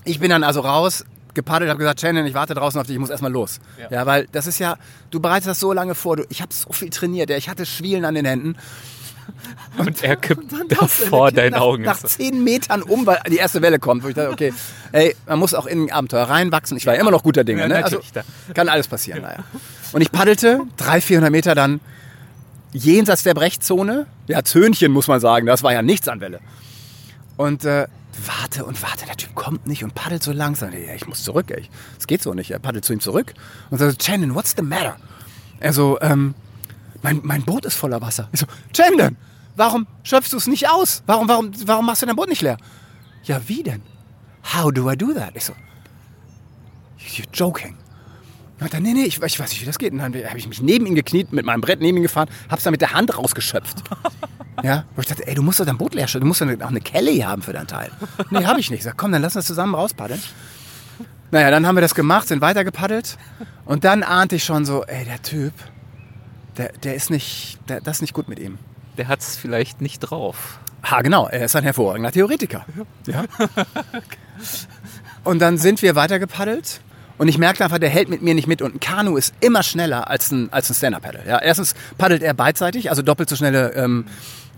Ich 0.04 0.18
bin 0.18 0.30
dann 0.30 0.42
also 0.42 0.60
raus, 0.60 1.04
gepaddelt, 1.34 1.70
habe 1.70 1.78
gesagt, 1.78 2.00
Shannon, 2.00 2.26
ich 2.26 2.34
warte 2.34 2.54
draußen 2.54 2.80
auf 2.80 2.86
dich, 2.86 2.94
ich 2.94 3.00
muss 3.00 3.10
erstmal 3.10 3.30
los. 3.30 3.60
Ja. 3.78 3.90
ja. 3.90 4.06
weil 4.06 4.26
das 4.32 4.48
ist 4.48 4.58
ja, 4.58 4.76
du 5.10 5.20
bereitest 5.20 5.48
das 5.48 5.60
so 5.60 5.72
lange 5.72 5.94
vor, 5.94 6.16
du, 6.16 6.24
ich 6.28 6.42
habe 6.42 6.52
so 6.52 6.72
viel 6.72 6.90
trainiert, 6.90 7.30
ich 7.30 7.48
hatte 7.48 7.64
Schwielen 7.64 8.04
an 8.04 8.14
den 8.14 8.24
Händen. 8.24 8.56
Und, 9.78 9.86
und 9.86 10.02
er 10.02 10.16
kippt 10.16 10.52
und 10.52 10.74
vor 10.74 11.30
deinen 11.32 11.52
nach, 11.52 11.60
Augen. 11.60 11.84
Nach 11.84 11.98
zehn 11.98 12.42
Metern 12.42 12.82
um, 12.82 13.06
weil 13.06 13.20
die 13.28 13.36
erste 13.36 13.62
Welle 13.62 13.78
kommt, 13.78 14.04
wo 14.04 14.08
ich 14.08 14.14
dachte, 14.14 14.30
okay, 14.30 14.52
ey, 14.92 15.14
man 15.26 15.38
muss 15.38 15.54
auch 15.54 15.66
in 15.66 15.84
ein 15.84 15.92
Abenteuer 15.92 16.24
reinwachsen. 16.24 16.76
Ich 16.76 16.86
war 16.86 16.94
ja 16.94 17.00
immer 17.00 17.10
noch 17.10 17.22
guter 17.22 17.44
Dinge. 17.44 17.62
Ja, 17.62 17.68
ne? 17.68 17.84
Also 17.84 18.00
kann 18.54 18.68
alles 18.68 18.88
passieren. 18.88 19.22
Naja. 19.22 19.44
Und 19.92 20.00
ich 20.00 20.10
paddelte 20.10 20.60
300, 20.76 21.04
400 21.04 21.32
Meter 21.32 21.54
dann 21.54 21.80
jenseits 22.72 23.22
der 23.22 23.34
Brechzone. 23.34 24.06
Ja, 24.26 24.42
Zöhnchen 24.42 24.92
muss 24.92 25.08
man 25.08 25.20
sagen, 25.20 25.46
das 25.46 25.62
war 25.62 25.72
ja 25.72 25.82
nichts 25.82 26.08
an 26.08 26.20
Welle. 26.20 26.40
Und 27.36 27.64
äh, 27.64 27.86
warte 28.24 28.64
und 28.64 28.82
warte, 28.82 29.06
der 29.06 29.16
Typ 29.16 29.34
kommt 29.34 29.66
nicht 29.66 29.84
und 29.84 29.94
paddelt 29.94 30.22
so 30.22 30.32
langsam. 30.32 30.72
Ja, 30.72 30.94
ich 30.94 31.06
muss 31.06 31.22
zurück, 31.22 31.50
ey. 31.50 31.68
Es 31.98 32.06
geht 32.06 32.22
so 32.22 32.34
nicht. 32.34 32.50
Er 32.50 32.58
paddelt 32.58 32.84
zu 32.84 32.92
ihm 32.92 33.00
zurück 33.00 33.34
und 33.70 33.78
sagt, 33.78 34.02
Chandon, 34.02 34.34
what's 34.34 34.54
the 34.56 34.62
matter? 34.62 34.96
Er 35.60 35.72
so, 35.72 35.98
ähm, 36.00 36.34
mein, 37.02 37.20
mein 37.22 37.42
Boot 37.42 37.64
ist 37.64 37.74
voller 37.74 38.00
Wasser. 38.00 38.28
Ich 38.32 38.40
so, 38.40 38.46
Chandon, 38.72 39.16
warum 39.56 39.86
schöpfst 40.02 40.32
du 40.32 40.36
es 40.36 40.46
nicht 40.46 40.68
aus? 40.68 41.02
Warum, 41.06 41.28
warum, 41.28 41.52
warum 41.66 41.86
machst 41.86 42.02
du 42.02 42.06
dein 42.06 42.16
Boot 42.16 42.28
nicht 42.28 42.42
leer? 42.42 42.56
Ja, 43.24 43.40
wie 43.46 43.62
denn? 43.62 43.82
How 44.54 44.72
do 44.72 44.90
I 44.90 44.96
do 44.96 45.12
that? 45.12 45.32
Ich 45.34 45.44
so, 45.44 45.54
you're 46.98 47.26
joking. 47.32 47.76
Und 48.58 48.72
dann, 48.72 48.82
nee, 48.82 48.94
nee, 48.94 49.04
ich, 49.04 49.20
ich 49.20 49.38
weiß 49.38 49.50
nicht, 49.50 49.60
wie 49.60 49.66
das 49.66 49.78
geht. 49.78 49.92
Und 49.92 49.98
dann 49.98 50.14
habe 50.14 50.38
ich 50.38 50.48
mich 50.48 50.62
neben 50.62 50.86
ihn 50.86 50.94
gekniet, 50.94 51.32
mit 51.32 51.44
meinem 51.44 51.60
Brett 51.60 51.80
neben 51.80 51.98
ihn 51.98 52.02
gefahren, 52.02 52.28
hab's 52.48 52.62
dann 52.62 52.70
mit 52.70 52.80
der 52.80 52.94
Hand 52.94 53.16
rausgeschöpft. 53.16 53.82
ja, 54.62 54.84
wo 54.94 55.02
ich 55.02 55.08
dachte, 55.08 55.26
ey, 55.26 55.34
du 55.34 55.42
musst 55.42 55.60
doch 55.60 55.66
dein 55.66 55.76
Boot 55.76 55.94
leer 55.94 56.08
stellen, 56.08 56.22
du 56.22 56.28
musst 56.28 56.40
doch 56.40 56.46
auch 56.46 56.68
eine 56.68 56.80
Kelly 56.80 57.18
haben 57.18 57.42
für 57.42 57.52
dein 57.52 57.66
Teil. 57.66 57.90
Nee, 58.30 58.44
habe 58.46 58.60
ich 58.60 58.70
nicht. 58.70 58.78
Ich 58.80 58.84
sag, 58.84 58.96
komm, 58.96 59.12
dann 59.12 59.20
lass 59.20 59.36
uns 59.36 59.46
zusammen 59.46 59.74
rauspaddeln. 59.74 60.22
Naja, 61.30 61.50
dann 61.50 61.66
haben 61.66 61.76
wir 61.76 61.82
das 61.82 61.94
gemacht, 61.94 62.28
sind 62.28 62.40
weiter 62.40 62.64
gepaddelt. 62.64 63.18
Und 63.66 63.84
dann 63.84 64.02
ahnte 64.02 64.36
ich 64.36 64.44
schon 64.44 64.64
so, 64.64 64.84
ey, 64.84 65.04
der 65.04 65.20
Typ, 65.20 65.52
der, 66.58 66.72
der 66.72 66.94
ist 66.94 67.10
nicht, 67.10 67.58
der, 67.68 67.80
das 67.80 67.98
ist 67.98 68.00
nicht 68.02 68.14
gut 68.14 68.28
mit 68.28 68.38
ihm. 68.38 68.58
Der 68.96 69.08
hat's 69.08 69.36
vielleicht 69.36 69.80
nicht 69.80 70.00
drauf. 70.00 70.58
Ha, 70.90 71.02
genau, 71.02 71.26
er 71.28 71.44
ist 71.44 71.56
ein 71.56 71.64
hervorragender 71.64 72.12
Theoretiker. 72.12 72.64
Ja. 73.06 73.24
Und 75.24 75.40
dann 75.40 75.58
sind 75.58 75.80
wir 75.82 75.94
weiter 75.94 76.18
gepaddelt. 76.18 76.80
Und 77.18 77.28
ich 77.28 77.38
merkte 77.38 77.64
einfach, 77.64 77.78
der 77.78 77.88
hält 77.88 78.08
mit 78.08 78.22
mir 78.22 78.34
nicht 78.34 78.46
mit. 78.46 78.62
Und 78.62 78.74
ein 78.74 78.80
Kanu 78.80 79.16
ist 79.16 79.34
immer 79.40 79.62
schneller 79.62 80.10
als 80.10 80.30
ein, 80.30 80.52
als 80.52 80.68
ein 80.70 80.74
Stand-Up-Paddle. 80.74 81.22
Ja, 81.26 81.38
erstens 81.38 81.74
paddelt 81.96 82.22
er 82.22 82.34
beidseitig, 82.34 82.90
also 82.90 83.02
doppelt 83.02 83.28
so 83.28 83.36
schnelle 83.36 83.72
ähm, 83.74 84.06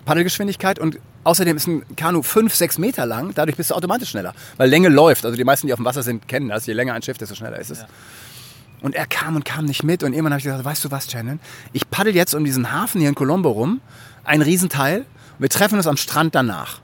Paddelgeschwindigkeit. 0.05 0.79
Und 0.79 0.99
außerdem 1.25 1.57
ist 1.57 1.69
ein 1.69 1.85
Kanu 1.97 2.23
fünf, 2.23 2.55
sechs 2.55 2.79
Meter 2.79 3.07
lang. 3.07 3.33
Dadurch 3.35 3.57
bist 3.57 3.71
du 3.71 3.75
automatisch 3.75 4.11
schneller. 4.11 4.35
Weil 4.57 4.69
Länge 4.69 4.89
läuft. 4.89 5.25
Also 5.25 5.37
die 5.37 5.45
meisten, 5.45 5.69
die 5.69 5.73
auf 5.73 5.79
dem 5.79 5.85
Wasser 5.85 6.03
sind, 6.03 6.27
kennen 6.27 6.49
das. 6.49 6.67
Je 6.67 6.73
länger 6.73 6.95
ein 6.95 7.03
Schiff, 7.03 7.19
desto 7.19 7.35
schneller 7.35 7.59
ist 7.59 7.71
es. 7.71 7.81
Ja. 7.81 7.87
Und 8.81 8.95
er 8.95 9.07
kam 9.07 9.37
und 9.37 9.45
kam 9.45 9.65
nicht 9.65 9.83
mit. 9.83 10.03
Und 10.03 10.13
irgendwann 10.13 10.33
habe 10.33 10.39
ich 10.39 10.45
gesagt, 10.45 10.65
weißt 10.65 10.85
du 10.85 10.91
was, 10.91 11.11
Shannon? 11.11 11.41
Ich 11.73 11.91
paddel 11.91 12.15
jetzt 12.15 12.35
um 12.35 12.45
diesen 12.45 12.73
Hafen 12.73 13.01
hier 13.01 13.09
in 13.09 13.15
Colombo 13.15 13.51
rum. 13.51 13.81
Ein 14.25 14.43
Riesenteil. 14.43 15.05
Wir 15.39 15.49
treffen 15.49 15.77
uns 15.77 15.87
am 15.87 15.97
Strand 15.97 16.35
danach. 16.35 16.81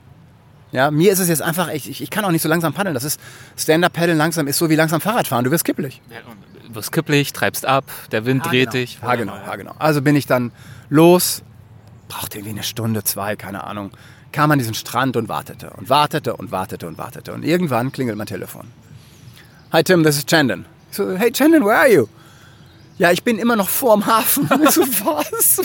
Ja, 0.75 0.91
mir 0.91 1.13
ist 1.13 1.21
es 1.21 1.29
jetzt 1.29 1.41
einfach, 1.41 1.69
ich, 1.69 2.03
ich 2.03 2.11
kann 2.11 2.25
auch 2.25 2.33
nicht 2.33 2.43
so 2.43 2.49
langsam 2.49 2.73
paddeln. 2.73 2.95
Das 2.95 3.05
ist 3.05 3.21
Stand-Up-Paddeln 3.57 4.19
langsam 4.19 4.49
ist 4.49 4.59
so 4.59 4.69
wie 4.71 4.75
langsam 4.75 5.01
Fahrradfahren. 5.01 5.45
Du 5.45 5.53
wirst 5.53 5.65
kippelig. 5.65 6.03
Ja, 6.11 6.17
du 6.67 6.75
wirst 6.75 6.91
kippelig, 6.91 7.33
treibst 7.33 7.65
ab, 7.65 7.85
der 8.11 8.27
Wind 8.27 8.45
ha, 8.45 8.49
dreht 8.49 8.73
genau. 8.73 8.73
dich. 8.73 8.99
Ja, 9.01 9.15
genau, 9.15 9.37
ja, 9.37 9.55
genau. 9.55 9.75
Also 9.79 10.03
bin 10.03 10.17
ich 10.17 10.27
dann 10.27 10.51
los, 10.89 11.43
brauchte 12.09 12.39
irgendwie 12.39 12.55
eine 12.55 12.65
Stunde, 12.65 13.05
zwei, 13.05 13.37
keine 13.37 13.63
Ahnung, 13.63 13.93
kam 14.33 14.51
an 14.51 14.59
diesen 14.59 14.75
Strand 14.75 15.17
und 15.17 15.29
wartete 15.29 15.71
und 15.71 15.89
wartete 15.91 16.35
und 16.35 16.51
wartete 16.51 16.89
und 16.89 16.99
wartete. 16.99 17.33
Und 17.33 17.45
irgendwann 17.45 17.93
klingelt 17.93 18.19
mein 18.19 18.27
Telefon. 18.27 18.67
Hi 19.73 19.85
Tim, 19.85 20.03
this 20.03 20.17
is 20.17 20.27
Chandon. 20.27 20.67
Ich 20.95 20.99
so, 20.99 21.11
hey 21.19 21.33
Chandon, 21.33 21.65
where 21.65 21.77
are 21.77 21.93
you? 21.93 22.07
Ja, 22.99 23.11
ich 23.11 23.25
bin 23.25 23.41
immer 23.41 23.57
noch 23.57 23.69
vorm 23.69 24.07
Hafen. 24.07 24.49
So, 24.71 24.83
was? 24.83 25.61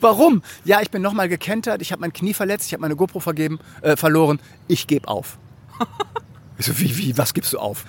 Warum? 0.00 0.42
Ja, 0.64 0.80
ich 0.80 0.90
bin 0.90 1.02
nochmal 1.02 1.28
gekentert, 1.28 1.82
ich 1.82 1.92
habe 1.92 2.00
mein 2.00 2.14
Knie 2.14 2.32
verletzt, 2.32 2.68
ich 2.68 2.72
habe 2.72 2.80
meine 2.80 2.96
GoPro 2.96 3.20
vergeben, 3.20 3.58
äh, 3.82 3.94
verloren. 3.94 4.40
Ich 4.66 4.86
gebe 4.86 5.06
auf. 5.06 5.36
Ich 6.56 6.64
so, 6.66 6.78
wie, 6.78 6.96
wie, 6.96 7.18
was 7.18 7.34
gibst 7.34 7.52
du 7.52 7.58
auf? 7.58 7.84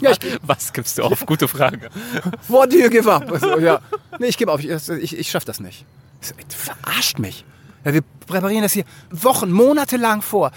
ja, 0.00 0.12
ich, 0.12 0.18
was 0.42 0.72
gibst 0.72 0.98
du 0.98 1.02
auf? 1.02 1.26
Gute 1.26 1.48
Frage. 1.48 1.90
What 2.46 2.72
do 2.72 2.76
you 2.76 2.90
give 2.90 3.12
up? 3.12 3.28
So, 3.40 3.58
ja. 3.58 3.80
Nee, 4.20 4.28
ich 4.28 4.38
gebe 4.38 4.52
auf, 4.52 4.62
ich, 4.62 4.88
ich, 4.88 5.18
ich 5.18 5.30
schaffe 5.32 5.46
das 5.46 5.58
nicht. 5.58 5.84
Ich 6.22 6.28
so, 6.28 6.34
verarscht 6.48 7.18
mich. 7.18 7.44
Ja, 7.84 7.92
wir 7.92 8.02
präparieren 8.28 8.62
das 8.62 8.72
hier 8.72 8.84
Wochen, 9.10 9.50
Monate 9.50 9.96
lang 9.96 10.22
vor. 10.22 10.52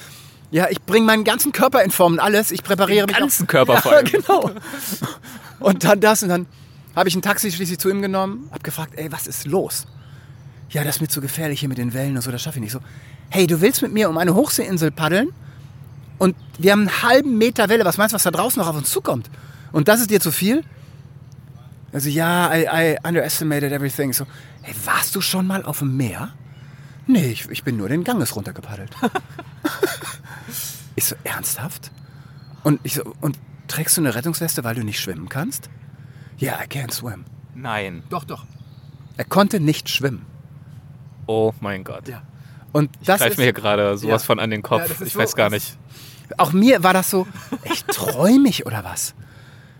Ja, 0.53 0.67
ich 0.69 0.79
bringe 0.83 1.07
meinen 1.07 1.23
ganzen 1.23 1.51
Körper 1.51 1.81
in 1.81 1.89
Form 1.89 2.13
und 2.13 2.19
alles. 2.19 2.51
Ich 2.51 2.61
präpariere 2.61 3.07
Den 3.07 3.13
mich. 3.13 3.19
ganzen 3.19 3.47
Körper 3.47 3.73
ja, 3.73 3.81
vor 3.81 3.91
allem. 3.93 4.05
genau. 4.11 4.51
Und 5.59 5.83
dann 5.83 5.99
das 5.99 6.23
und 6.23 6.29
dann 6.29 6.45
habe 6.95 7.09
ich 7.09 7.15
ein 7.15 7.21
Taxi 7.21 7.51
schließlich 7.51 7.79
zu 7.79 7.89
ihm 7.89 8.01
genommen, 8.01 8.47
habe 8.51 8.63
gefragt, 8.63 8.93
ey, 8.95 9.11
was 9.11 9.27
ist 9.27 9.45
los? 9.45 9.87
Ja, 10.69 10.83
das 10.83 10.95
ist 10.95 11.01
mir 11.01 11.07
zu 11.07 11.21
gefährlich 11.21 11.59
hier 11.59 11.69
mit 11.69 11.77
den 11.77 11.93
Wellen 11.93 12.15
und 12.15 12.21
so, 12.21 12.31
das 12.31 12.41
schaffe 12.41 12.57
ich 12.57 12.63
nicht 12.63 12.71
so. 12.71 12.79
Hey, 13.29 13.47
du 13.47 13.61
willst 13.61 13.81
mit 13.81 13.93
mir 13.93 14.09
um 14.09 14.17
eine 14.17 14.33
Hochseeinsel 14.35 14.91
paddeln 14.91 15.29
und 16.17 16.35
wir 16.57 16.71
haben 16.71 16.81
einen 16.81 17.03
halben 17.03 17.37
Meter 17.37 17.69
Welle, 17.69 17.85
was 17.85 17.97
meinst 17.97 18.13
du, 18.13 18.15
was 18.15 18.23
da 18.23 18.31
draußen 18.31 18.59
noch 18.59 18.67
auf 18.67 18.75
uns 18.75 18.91
zukommt? 18.91 19.29
Und 19.71 19.87
das 19.87 20.01
ist 20.01 20.09
dir 20.09 20.19
zu 20.19 20.31
viel? 20.31 20.63
Also 21.91 22.09
ja, 22.09 22.51
I, 22.53 22.67
I 22.71 22.97
underestimated 23.07 23.71
everything. 23.71 24.13
So, 24.13 24.25
hey, 24.61 24.73
warst 24.85 25.15
du 25.15 25.21
schon 25.21 25.45
mal 25.45 25.63
auf 25.63 25.79
dem 25.79 25.95
Meer? 25.95 26.33
Nee, 27.05 27.31
ich, 27.31 27.49
ich 27.49 27.63
bin 27.63 27.77
nur 27.77 27.89
den 27.89 28.03
Ganges 28.03 28.35
runtergepaddelt. 28.35 28.91
ich 30.95 31.05
so, 31.05 31.15
ernsthaft? 31.23 31.91
Und 32.63 32.79
ich 32.83 32.95
so, 32.95 33.13
und 33.21 33.37
trägst 33.67 33.97
du 33.97 34.01
eine 34.01 34.15
Rettungsweste, 34.15 34.63
weil 34.63 34.75
du 34.75 34.83
nicht 34.83 34.99
schwimmen 34.99 35.29
kannst? 35.29 35.69
Ja, 36.37 36.53
yeah, 36.53 36.63
I 36.63 36.67
can't 36.67 36.91
swim. 36.91 37.25
Nein. 37.55 38.03
Doch, 38.09 38.23
doch. 38.23 38.45
Er 39.17 39.25
konnte 39.25 39.59
nicht 39.59 39.89
schwimmen. 39.89 40.25
Oh 41.27 41.53
mein 41.61 41.83
Gott. 41.83 42.07
Ja. 42.07 42.23
Und 42.71 42.89
Ich 43.01 43.05
das 43.07 43.19
greife 43.21 43.37
mir 43.37 43.43
hier 43.43 43.53
gerade 43.53 43.97
sowas 43.97 44.23
Ja. 44.23 44.25
von 44.25 44.39
an 44.39 44.49
den 44.49 44.61
Ja, 44.61 44.67
Kopf. 44.67 44.89
ist 44.89 45.01
ich 45.01 45.13
so- 45.13 45.19
weiß 45.19 45.35
gar 45.35 45.49
nicht. 45.49 45.77
auch 46.37 46.51
mir 46.51 46.83
war 46.83 46.93
das 46.93 47.09
so, 47.11 47.27
echt 47.63 47.87
träumig 47.87 48.65
oder 48.65 48.83
was? 48.83 49.13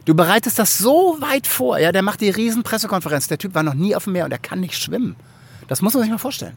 Du 0.05 0.13
bereitest 0.13 0.59
das 0.59 0.77
so 0.77 1.17
weit 1.19 1.47
vor, 1.47 1.79
ja, 1.79 1.91
der 1.91 2.01
macht 2.03 2.21
die 2.21 2.29
riesen 2.29 2.61
Pressekonferenz. 2.63 3.27
Der 3.29 3.37
Typ 3.37 3.55
war 3.55 3.63
noch 3.63 3.73
nie 3.73 3.95
auf 3.95 4.03
dem 4.03 4.13
Meer 4.13 4.25
und 4.25 4.31
er 4.31 4.37
kann 4.37 4.59
nicht 4.59 4.77
schwimmen. 4.77 5.15
Das 5.67 5.81
muss 5.81 5.93
man 5.93 6.03
sich 6.03 6.11
mal 6.11 6.17
vorstellen. 6.17 6.55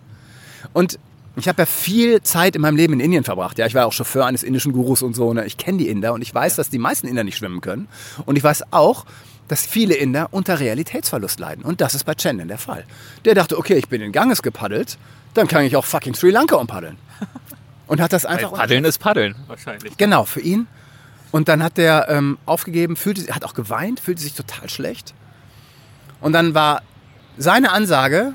Und 0.73 0.99
ich 1.37 1.49
habe 1.49 1.62
ja 1.62 1.66
viel 1.66 2.23
Zeit 2.23 2.57
in 2.57 2.62
meinem 2.62 2.76
Leben 2.76 2.95
in 2.95 3.00
Indien 3.00 3.25
verbracht. 3.25 3.59
Ja, 3.59 3.66
ich 3.66 3.75
war 3.75 3.87
auch 3.87 3.93
Chauffeur 3.93 4.26
eines 4.26 4.43
indischen 4.43 4.73
Gurus 4.73 5.02
und 5.02 5.14
so. 5.14 5.35
Ne? 5.35 5.45
Ich 5.45 5.59
kenne 5.59 5.78
die 5.78 5.88
Inder 5.88 6.14
und 6.14 6.23
ich 6.23 6.35
weiß, 6.35 6.57
dass 6.57 6.71
die 6.71 6.78
meisten 6.78 7.07
Inder 7.07 7.25
nicht 7.25 7.37
schwimmen 7.37 7.61
können. 7.61 7.88
Und 8.25 8.37
ich 8.37 8.45
weiß 8.45 8.73
auch, 8.73 9.05
dass 9.49 9.66
viele 9.66 9.95
Inder 9.95 10.28
unter 10.33 10.59
Realitätsverlust 10.61 11.38
leiden. 11.38 11.64
Und 11.64 11.81
das 11.81 11.95
ist 11.95 12.05
bei 12.05 12.14
Chandon 12.14 12.49
der 12.49 12.59
Fall. 12.59 12.85
Der 13.25 13.35
dachte, 13.35 13.59
okay, 13.59 13.75
ich 13.75 13.88
bin 13.88 14.00
in 14.00 14.12
Ganges 14.12 14.43
gepaddelt, 14.43 14.99
dann 15.35 15.47
kann 15.47 15.64
ich 15.64 15.76
auch 15.76 15.85
fucking 15.85 16.14
Sri 16.14 16.31
Lanka 16.31 16.57
umpaddeln. 16.57 16.97
Und 17.87 18.00
hat 18.00 18.12
das 18.12 18.25
Weil 18.25 18.33
einfach 18.33 18.55
Paddeln 18.55 18.85
ist 18.85 18.99
Paddeln. 18.99 19.37
Wahrscheinlich. 19.47 19.97
Genau, 19.97 20.25
für 20.25 20.40
ihn. 20.40 20.66
Und 21.31 21.49
dann 21.49 21.62
hat 21.62 21.76
der 21.76 22.07
ähm, 22.09 22.38
aufgegeben, 22.47 22.97
fühlte, 22.97 23.33
hat 23.35 23.45
auch 23.45 23.55
geweint, 23.55 24.00
fühlte 24.00 24.23
sich 24.23 24.35
total 24.35 24.69
schlecht. 24.69 25.14
Und 26.21 26.33
dann 26.33 26.55
war 26.55 26.83
seine 27.37 27.73
Ansage, 27.73 28.35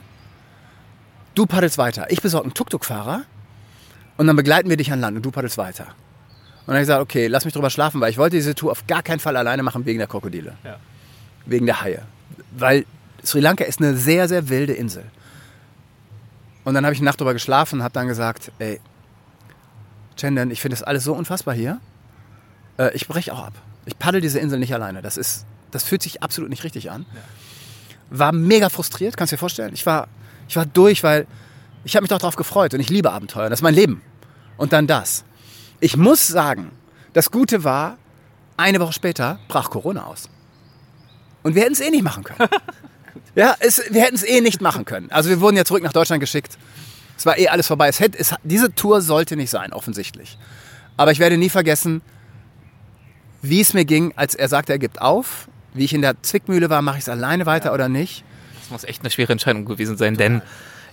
du 1.35 1.45
paddelst 1.45 1.77
weiter. 1.77 2.07
Ich 2.09 2.21
besorge 2.21 2.45
einen 2.45 2.53
Tuk-Tuk-Fahrer 2.53 3.23
und 4.17 4.27
dann 4.27 4.35
begleiten 4.35 4.69
wir 4.69 4.77
dich 4.77 4.91
an 4.91 4.99
Land 4.99 5.17
und 5.17 5.25
du 5.25 5.31
paddelst 5.31 5.57
weiter. 5.57 5.85
Und 5.85 6.67
dann 6.67 6.75
habe 6.75 6.83
ich 6.83 6.87
gesagt, 6.87 7.01
okay, 7.01 7.27
lass 7.27 7.45
mich 7.45 7.53
drüber 7.53 7.69
schlafen, 7.69 8.01
weil 8.01 8.11
ich 8.11 8.17
wollte 8.17 8.35
diese 8.35 8.53
Tour 8.53 8.71
auf 8.71 8.85
gar 8.87 9.01
keinen 9.01 9.19
Fall 9.19 9.35
alleine 9.35 9.63
machen 9.63 9.85
wegen 9.85 9.97
der 9.97 10.07
Krokodile. 10.07 10.53
Ja. 10.63 10.77
Wegen 11.45 11.65
der 11.65 11.81
Haie. 11.81 12.03
Weil 12.51 12.85
Sri 13.25 13.39
Lanka 13.39 13.63
ist 13.63 13.79
eine 13.79 13.95
sehr, 13.95 14.27
sehr 14.27 14.49
wilde 14.49 14.73
Insel. 14.73 15.03
Und 16.63 16.75
dann 16.75 16.85
habe 16.85 16.93
ich 16.93 16.99
eine 16.99 17.05
Nacht 17.05 17.19
drüber 17.19 17.33
geschlafen 17.33 17.79
und 17.79 17.83
habe 17.83 17.93
dann 17.93 18.07
gesagt, 18.07 18.51
ey, 18.59 18.79
Chandon, 20.15 20.51
ich 20.51 20.61
finde 20.61 20.75
das 20.75 20.83
alles 20.83 21.03
so 21.03 21.13
unfassbar 21.13 21.55
hier. 21.55 21.79
Äh, 22.77 22.93
ich 22.93 23.07
breche 23.07 23.33
auch 23.33 23.45
ab. 23.45 23.53
Ich 23.85 23.97
paddel 23.97 24.21
diese 24.21 24.39
Insel 24.39 24.59
nicht 24.59 24.73
alleine. 24.73 25.01
Das 25.01 25.17
ist, 25.17 25.45
das 25.71 25.83
fühlt 25.83 26.03
sich 26.03 26.21
absolut 26.21 26.49
nicht 26.49 26.63
richtig 26.63 26.91
an. 26.91 27.05
War 28.09 28.31
mega 28.31 28.69
frustriert, 28.69 29.17
kannst 29.17 29.31
du 29.31 29.35
dir 29.35 29.39
vorstellen. 29.39 29.73
Ich 29.73 29.85
war, 29.85 30.07
ich 30.51 30.57
war 30.57 30.65
durch, 30.65 31.01
weil 31.01 31.27
ich 31.85 31.95
habe 31.95 32.03
mich 32.03 32.09
doch 32.09 32.17
darauf 32.17 32.35
gefreut 32.35 32.73
und 32.73 32.81
ich 32.81 32.89
liebe 32.89 33.09
Abenteuer. 33.09 33.49
Das 33.49 33.59
ist 33.59 33.63
mein 33.63 33.73
Leben. 33.73 34.01
Und 34.57 34.73
dann 34.73 34.85
das. 34.85 35.23
Ich 35.79 35.95
muss 35.95 36.27
sagen, 36.27 36.73
das 37.13 37.31
Gute 37.31 37.63
war, 37.63 37.97
eine 38.57 38.81
Woche 38.81 38.91
später 38.91 39.39
brach 39.47 39.69
Corona 39.69 40.03
aus. 40.03 40.27
Und 41.41 41.55
wir 41.55 41.61
hätten 41.61 41.71
es 41.71 41.79
eh 41.79 41.89
nicht 41.89 42.03
machen 42.03 42.25
können. 42.25 42.49
ja, 43.35 43.55
es, 43.59 43.81
wir 43.91 44.01
hätten 44.01 44.15
es 44.15 44.23
eh 44.23 44.41
nicht 44.41 44.59
machen 44.59 44.83
können. 44.83 45.09
Also 45.09 45.29
wir 45.29 45.39
wurden 45.39 45.55
ja 45.55 45.63
zurück 45.63 45.83
nach 45.83 45.93
Deutschland 45.93 46.19
geschickt. 46.19 46.57
Es 47.17 47.25
war 47.25 47.37
eh 47.37 47.47
alles 47.47 47.67
vorbei. 47.67 47.87
Es 47.87 48.01
hätte, 48.01 48.19
es, 48.19 48.35
diese 48.43 48.75
Tour 48.75 48.99
sollte 48.99 49.37
nicht 49.37 49.51
sein, 49.51 49.71
offensichtlich. 49.71 50.37
Aber 50.97 51.13
ich 51.13 51.19
werde 51.19 51.37
nie 51.37 51.49
vergessen, 51.49 52.01
wie 53.41 53.61
es 53.61 53.73
mir 53.73 53.85
ging, 53.85 54.11
als 54.17 54.35
er 54.35 54.49
sagte, 54.49 54.73
er 54.73 54.79
gibt 54.79 54.99
auf. 55.01 55.47
Wie 55.73 55.85
ich 55.85 55.93
in 55.93 56.01
der 56.01 56.21
Zwickmühle 56.21 56.69
war, 56.69 56.81
mache 56.81 56.97
ich 56.97 57.03
es 57.03 57.09
alleine 57.09 57.45
weiter 57.45 57.73
oder 57.73 57.87
nicht. 57.87 58.25
Das 58.71 58.83
muss 58.83 58.89
echt 58.89 59.01
eine 59.01 59.09
schwere 59.11 59.33
Entscheidung 59.33 59.65
gewesen 59.65 59.97
sein, 59.97 60.15
denn 60.15 60.41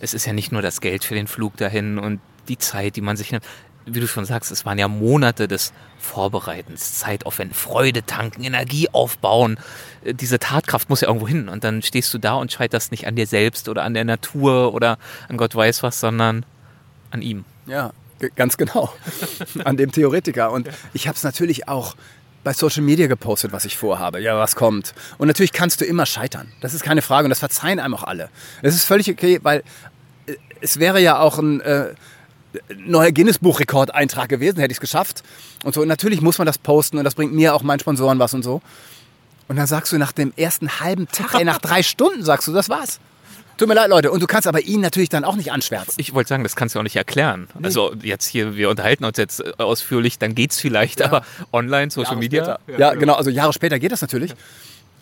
es 0.00 0.12
ist 0.12 0.26
ja 0.26 0.32
nicht 0.32 0.50
nur 0.50 0.62
das 0.62 0.80
Geld 0.80 1.04
für 1.04 1.14
den 1.14 1.28
Flug 1.28 1.56
dahin 1.58 1.98
und 1.98 2.18
die 2.48 2.58
Zeit, 2.58 2.96
die 2.96 3.00
man 3.00 3.16
sich 3.16 3.30
nimmt. 3.30 3.44
Wie 3.86 4.00
du 4.00 4.08
schon 4.08 4.24
sagst, 4.24 4.50
es 4.50 4.66
waren 4.66 4.78
ja 4.78 4.88
Monate 4.88 5.46
des 5.46 5.72
Vorbereitens, 6.00 6.98
Zeitaufwand, 6.98 7.54
Freude 7.54 8.04
tanken, 8.04 8.42
Energie 8.42 8.88
aufbauen. 8.90 9.58
Äh, 10.02 10.12
Diese 10.12 10.40
Tatkraft 10.40 10.90
muss 10.90 11.02
ja 11.02 11.06
irgendwo 11.08 11.28
hin. 11.28 11.48
Und 11.48 11.62
dann 11.62 11.82
stehst 11.82 12.12
du 12.12 12.18
da 12.18 12.34
und 12.34 12.50
scheiterst 12.50 12.90
nicht 12.90 13.06
an 13.06 13.14
dir 13.14 13.28
selbst 13.28 13.68
oder 13.68 13.84
an 13.84 13.94
der 13.94 14.04
Natur 14.04 14.74
oder 14.74 14.98
an 15.28 15.36
Gott 15.36 15.54
weiß 15.54 15.84
was, 15.84 16.00
sondern 16.00 16.44
an 17.12 17.22
ihm. 17.22 17.44
Ja, 17.66 17.92
ganz 18.34 18.56
genau. 18.56 18.92
An 19.64 19.76
dem 19.76 19.92
Theoretiker. 19.92 20.50
Und 20.50 20.68
ich 20.94 21.06
habe 21.06 21.14
es 21.14 21.22
natürlich 21.22 21.68
auch 21.68 21.94
bei 22.44 22.52
Social 22.52 22.82
Media 22.82 23.06
gepostet, 23.06 23.52
was 23.52 23.64
ich 23.64 23.76
vorhabe. 23.76 24.20
Ja, 24.20 24.38
was 24.38 24.56
kommt. 24.56 24.94
Und 25.18 25.28
natürlich 25.28 25.52
kannst 25.52 25.80
du 25.80 25.84
immer 25.84 26.06
scheitern. 26.06 26.52
Das 26.60 26.74
ist 26.74 26.82
keine 26.82 27.02
Frage. 27.02 27.26
Und 27.26 27.30
das 27.30 27.40
verzeihen 27.40 27.80
einem 27.80 27.94
auch 27.94 28.04
alle. 28.04 28.30
Das 28.62 28.74
ist 28.74 28.84
völlig 28.84 29.10
okay, 29.10 29.40
weil 29.42 29.62
äh, 30.26 30.36
es 30.60 30.78
wäre 30.78 31.00
ja 31.00 31.18
auch 31.18 31.38
ein 31.38 31.60
äh, 31.60 31.94
neuer 32.76 33.12
Guinness-Buch-Rekordeintrag 33.12 34.28
gewesen, 34.28 34.58
hätte 34.60 34.72
ich 34.72 34.78
es 34.78 34.80
geschafft. 34.80 35.22
Und 35.64 35.74
so. 35.74 35.82
Und 35.82 35.88
natürlich 35.88 36.20
muss 36.20 36.38
man 36.38 36.46
das 36.46 36.58
posten 36.58 36.98
und 36.98 37.04
das 37.04 37.14
bringt 37.14 37.32
mir 37.32 37.54
auch 37.54 37.62
meinen 37.62 37.80
Sponsoren 37.80 38.18
was 38.18 38.34
und 38.34 38.42
so. 38.42 38.62
Und 39.48 39.56
dann 39.56 39.66
sagst 39.66 39.92
du 39.92 39.98
nach 39.98 40.12
dem 40.12 40.32
ersten 40.36 40.80
halben 40.80 41.08
Tag, 41.08 41.34
ey, 41.34 41.44
nach 41.44 41.58
drei 41.58 41.82
Stunden 41.82 42.22
sagst 42.22 42.48
du, 42.48 42.52
das 42.52 42.68
war's. 42.68 43.00
Tut 43.58 43.66
mir 43.66 43.74
leid, 43.74 43.90
Leute. 43.90 44.12
Und 44.12 44.22
du 44.22 44.28
kannst 44.28 44.46
aber 44.46 44.60
ihn 44.60 44.80
natürlich 44.80 45.08
dann 45.08 45.24
auch 45.24 45.34
nicht 45.34 45.50
anschwärzen. 45.50 45.94
Ich 45.96 46.14
wollte 46.14 46.28
sagen, 46.28 46.44
das 46.44 46.54
kannst 46.54 46.76
du 46.76 46.78
auch 46.78 46.84
nicht 46.84 46.94
erklären. 46.94 47.48
Also 47.60 47.92
jetzt 48.02 48.26
hier, 48.26 48.54
wir 48.54 48.70
unterhalten 48.70 49.04
uns 49.04 49.18
jetzt 49.18 49.40
äh, 49.40 49.52
ausführlich, 49.58 50.18
dann 50.18 50.36
geht's 50.36 50.60
vielleicht, 50.60 51.02
aber 51.02 51.24
online, 51.52 51.90
Social 51.90 52.12
Jahre 52.12 52.18
Media. 52.18 52.58
Später. 52.62 52.78
Ja, 52.78 52.94
genau. 52.94 53.14
Also 53.14 53.30
Jahre 53.30 53.52
später 53.52 53.80
geht 53.80 53.90
das 53.90 54.00
natürlich. 54.00 54.32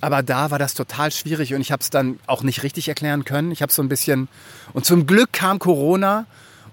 Aber 0.00 0.22
da 0.22 0.50
war 0.50 0.58
das 0.58 0.72
total 0.72 1.10
schwierig 1.10 1.54
und 1.54 1.60
ich 1.60 1.70
habe 1.70 1.82
es 1.82 1.90
dann 1.90 2.18
auch 2.26 2.42
nicht 2.42 2.62
richtig 2.62 2.88
erklären 2.88 3.24
können. 3.24 3.52
Ich 3.52 3.60
habe 3.60 3.72
so 3.72 3.82
ein 3.82 3.88
bisschen 3.88 4.28
und 4.72 4.86
zum 4.86 5.06
Glück 5.06 5.32
kam 5.32 5.58
Corona 5.58 6.26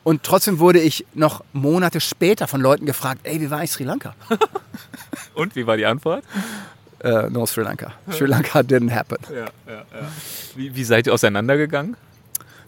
und 0.03 0.23
trotzdem 0.23 0.59
wurde 0.59 0.79
ich 0.79 1.05
noch 1.13 1.43
Monate 1.51 1.99
später 1.99 2.47
von 2.47 2.61
Leuten 2.61 2.85
gefragt, 2.85 3.21
ey, 3.23 3.41
wie 3.41 3.49
war 3.49 3.63
ich 3.63 3.71
Sri 3.71 3.83
Lanka? 3.83 4.15
und 5.33 5.55
wie 5.55 5.67
war 5.67 5.77
die 5.77 5.85
Antwort? 5.85 6.23
Uh, 7.03 7.29
no 7.29 7.45
Sri 7.45 7.63
Lanka. 7.63 7.91
Sri 8.11 8.25
Lanka 8.25 8.59
didn't 8.59 8.91
happen. 8.91 9.17
Ja, 9.29 9.47
ja, 9.67 9.73
ja. 9.73 10.07
Wie, 10.55 10.75
wie, 10.75 10.83
seid 10.83 11.07
ihr 11.07 11.13
auseinandergegangen? 11.13 11.95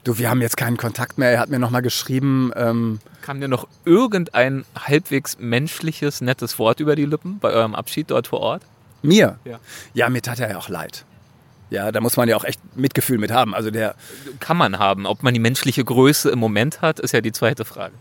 Du, 0.03 0.17
wir 0.17 0.29
haben 0.29 0.41
jetzt 0.41 0.57
keinen 0.57 0.77
Kontakt 0.77 1.17
mehr. 1.17 1.31
Er 1.31 1.39
hat 1.39 1.49
mir 1.49 1.59
nochmal 1.59 1.81
geschrieben. 1.81 2.51
Ähm, 2.55 2.99
Kam 3.21 3.41
dir 3.41 3.47
noch 3.47 3.67
irgendein 3.85 4.65
halbwegs 4.77 5.37
menschliches, 5.39 6.21
nettes 6.21 6.59
Wort 6.59 6.79
über 6.79 6.95
die 6.95 7.05
Lippen 7.05 7.39
bei 7.39 7.49
eurem 7.49 7.73
Abschied 7.73 8.11
dort 8.11 8.27
vor 8.27 8.39
Ort? 8.39 8.63
Mir? 9.01 9.39
Ja. 9.45 9.59
Ja, 9.93 10.09
mir 10.09 10.21
tat 10.21 10.39
er 10.39 10.49
ja 10.49 10.57
auch 10.57 10.69
leid. 10.69 11.05
Ja, 11.69 11.91
da 11.91 12.01
muss 12.01 12.17
man 12.17 12.29
ja 12.29 12.35
auch 12.35 12.43
echt 12.43 12.59
Mitgefühl 12.77 13.17
mit 13.17 13.31
haben. 13.31 13.55
Also 13.55 13.71
der 13.71 13.95
kann 14.39 14.57
man 14.57 14.77
haben. 14.77 15.05
Ob 15.05 15.23
man 15.23 15.33
die 15.33 15.39
menschliche 15.39 15.83
Größe 15.83 16.29
im 16.29 16.39
Moment 16.39 16.81
hat, 16.81 16.99
ist 16.99 17.11
ja 17.11 17.21
die 17.21 17.31
zweite 17.31 17.65
Frage. 17.65 17.95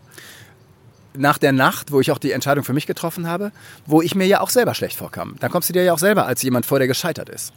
Nach 1.17 1.37
der 1.37 1.53
Nacht, 1.53 1.91
wo 1.91 1.99
ich 2.01 2.11
auch 2.11 2.17
die 2.17 2.31
Entscheidung 2.31 2.63
für 2.63 2.73
mich 2.73 2.87
getroffen 2.87 3.27
habe, 3.27 3.51
wo 3.85 4.01
ich 4.01 4.15
mir 4.15 4.27
ja 4.27 4.41
auch 4.41 4.49
selber 4.49 4.75
schlecht 4.75 4.97
vorkam, 4.97 5.35
dann 5.39 5.49
kommst 5.49 5.69
du 5.69 5.73
dir 5.73 5.83
ja 5.83 5.93
auch 5.93 5.99
selber 5.99 6.25
als 6.25 6.41
jemand 6.43 6.65
vor, 6.65 6.77
der 6.77 6.87
gescheitert 6.87 7.29
ist. 7.29 7.53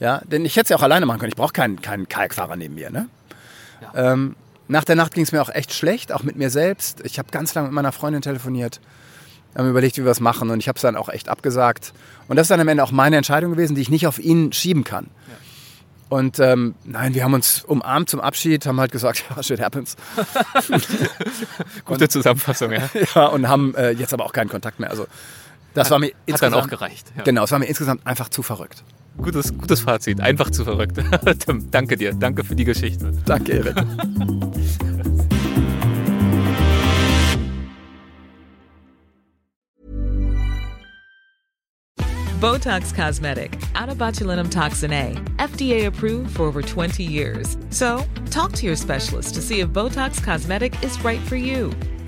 Ja, 0.00 0.22
denn 0.24 0.44
ich 0.44 0.56
hätte 0.56 0.64
es 0.64 0.68
ja 0.70 0.76
auch 0.76 0.82
alleine 0.82 1.06
machen 1.06 1.20
können. 1.20 1.30
Ich 1.30 1.36
brauche 1.36 1.52
keinen, 1.52 1.80
keinen 1.80 2.08
Kajakfahrer 2.08 2.56
neben 2.56 2.74
mir. 2.74 2.90
Ne? 2.90 3.08
Ja. 3.82 4.12
Ähm, 4.12 4.34
nach 4.66 4.84
der 4.84 4.96
Nacht 4.96 5.14
ging 5.14 5.24
es 5.24 5.32
mir 5.32 5.42
auch 5.42 5.50
echt 5.50 5.72
schlecht, 5.72 6.12
auch 6.12 6.22
mit 6.22 6.36
mir 6.36 6.50
selbst. 6.50 7.00
Ich 7.04 7.18
habe 7.18 7.30
ganz 7.30 7.54
lange 7.54 7.68
mit 7.68 7.74
meiner 7.74 7.92
Freundin 7.92 8.22
telefoniert 8.22 8.80
haben 9.56 9.68
überlegt, 9.68 9.96
wie 9.98 10.04
wir 10.04 10.10
es 10.10 10.20
machen 10.20 10.50
und 10.50 10.60
ich 10.60 10.68
habe 10.68 10.76
es 10.76 10.82
dann 10.82 10.96
auch 10.96 11.08
echt 11.08 11.28
abgesagt. 11.28 11.92
Und 12.28 12.36
das 12.36 12.44
ist 12.44 12.50
dann 12.50 12.60
am 12.60 12.68
Ende 12.68 12.82
auch 12.84 12.92
meine 12.92 13.16
Entscheidung 13.16 13.52
gewesen, 13.52 13.74
die 13.74 13.82
ich 13.82 13.90
nicht 13.90 14.06
auf 14.06 14.18
ihn 14.18 14.52
schieben 14.52 14.84
kann. 14.84 15.06
Ja. 15.28 15.34
Und 16.08 16.40
ähm, 16.40 16.74
nein, 16.84 17.14
wir 17.14 17.22
haben 17.22 17.34
uns 17.34 17.62
umarmt 17.64 18.10
zum 18.10 18.20
Abschied, 18.20 18.66
haben 18.66 18.80
halt 18.80 18.92
gesagt, 18.92 19.24
ja, 19.36 19.42
shit 19.42 19.60
happens. 19.60 19.96
Gute 21.84 22.04
und, 22.04 22.12
Zusammenfassung, 22.12 22.72
ja. 22.72 22.88
ja, 23.14 23.26
und 23.26 23.48
haben 23.48 23.74
äh, 23.74 23.90
jetzt 23.90 24.12
aber 24.12 24.24
auch 24.24 24.32
keinen 24.32 24.48
Kontakt 24.48 24.80
mehr. 24.80 24.90
Also 24.90 25.06
das 25.74 25.86
hat, 25.86 25.92
war 25.92 25.98
mir 26.00 26.08
hat 26.08 26.14
insgesamt 26.26 26.56
dann 26.56 26.64
auch 26.64 26.68
gereicht. 26.68 27.12
Ja. 27.16 27.22
Genau, 27.22 27.44
es 27.44 27.52
war 27.52 27.58
mir 27.58 27.66
insgesamt 27.66 28.06
einfach 28.06 28.28
zu 28.28 28.42
verrückt. 28.42 28.82
Gutes, 29.16 29.56
gutes 29.56 29.80
Fazit, 29.80 30.20
einfach 30.20 30.50
zu 30.50 30.64
verrückt. 30.64 30.98
Tim, 31.44 31.68
danke 31.70 31.96
dir, 31.96 32.14
danke 32.14 32.44
für 32.44 32.54
die 32.54 32.64
Geschichte. 32.64 33.12
Danke, 33.26 33.52
Erik. 33.52 33.76
Botox 42.40 42.94
Cosmetic, 42.94 43.60
out 43.74 43.90
of 43.90 43.98
botulinum 43.98 44.50
toxin 44.50 44.92
A, 44.94 45.12
FDA 45.36 45.86
approved 45.86 46.34
for 46.34 46.44
over 46.44 46.62
20 46.62 47.04
years. 47.04 47.58
So, 47.68 48.02
talk 48.30 48.52
to 48.52 48.64
your 48.64 48.76
specialist 48.76 49.34
to 49.34 49.42
see 49.42 49.60
if 49.60 49.68
Botox 49.68 50.22
Cosmetic 50.22 50.82
is 50.82 50.98
right 51.04 51.20
for 51.20 51.36
you. 51.36 51.70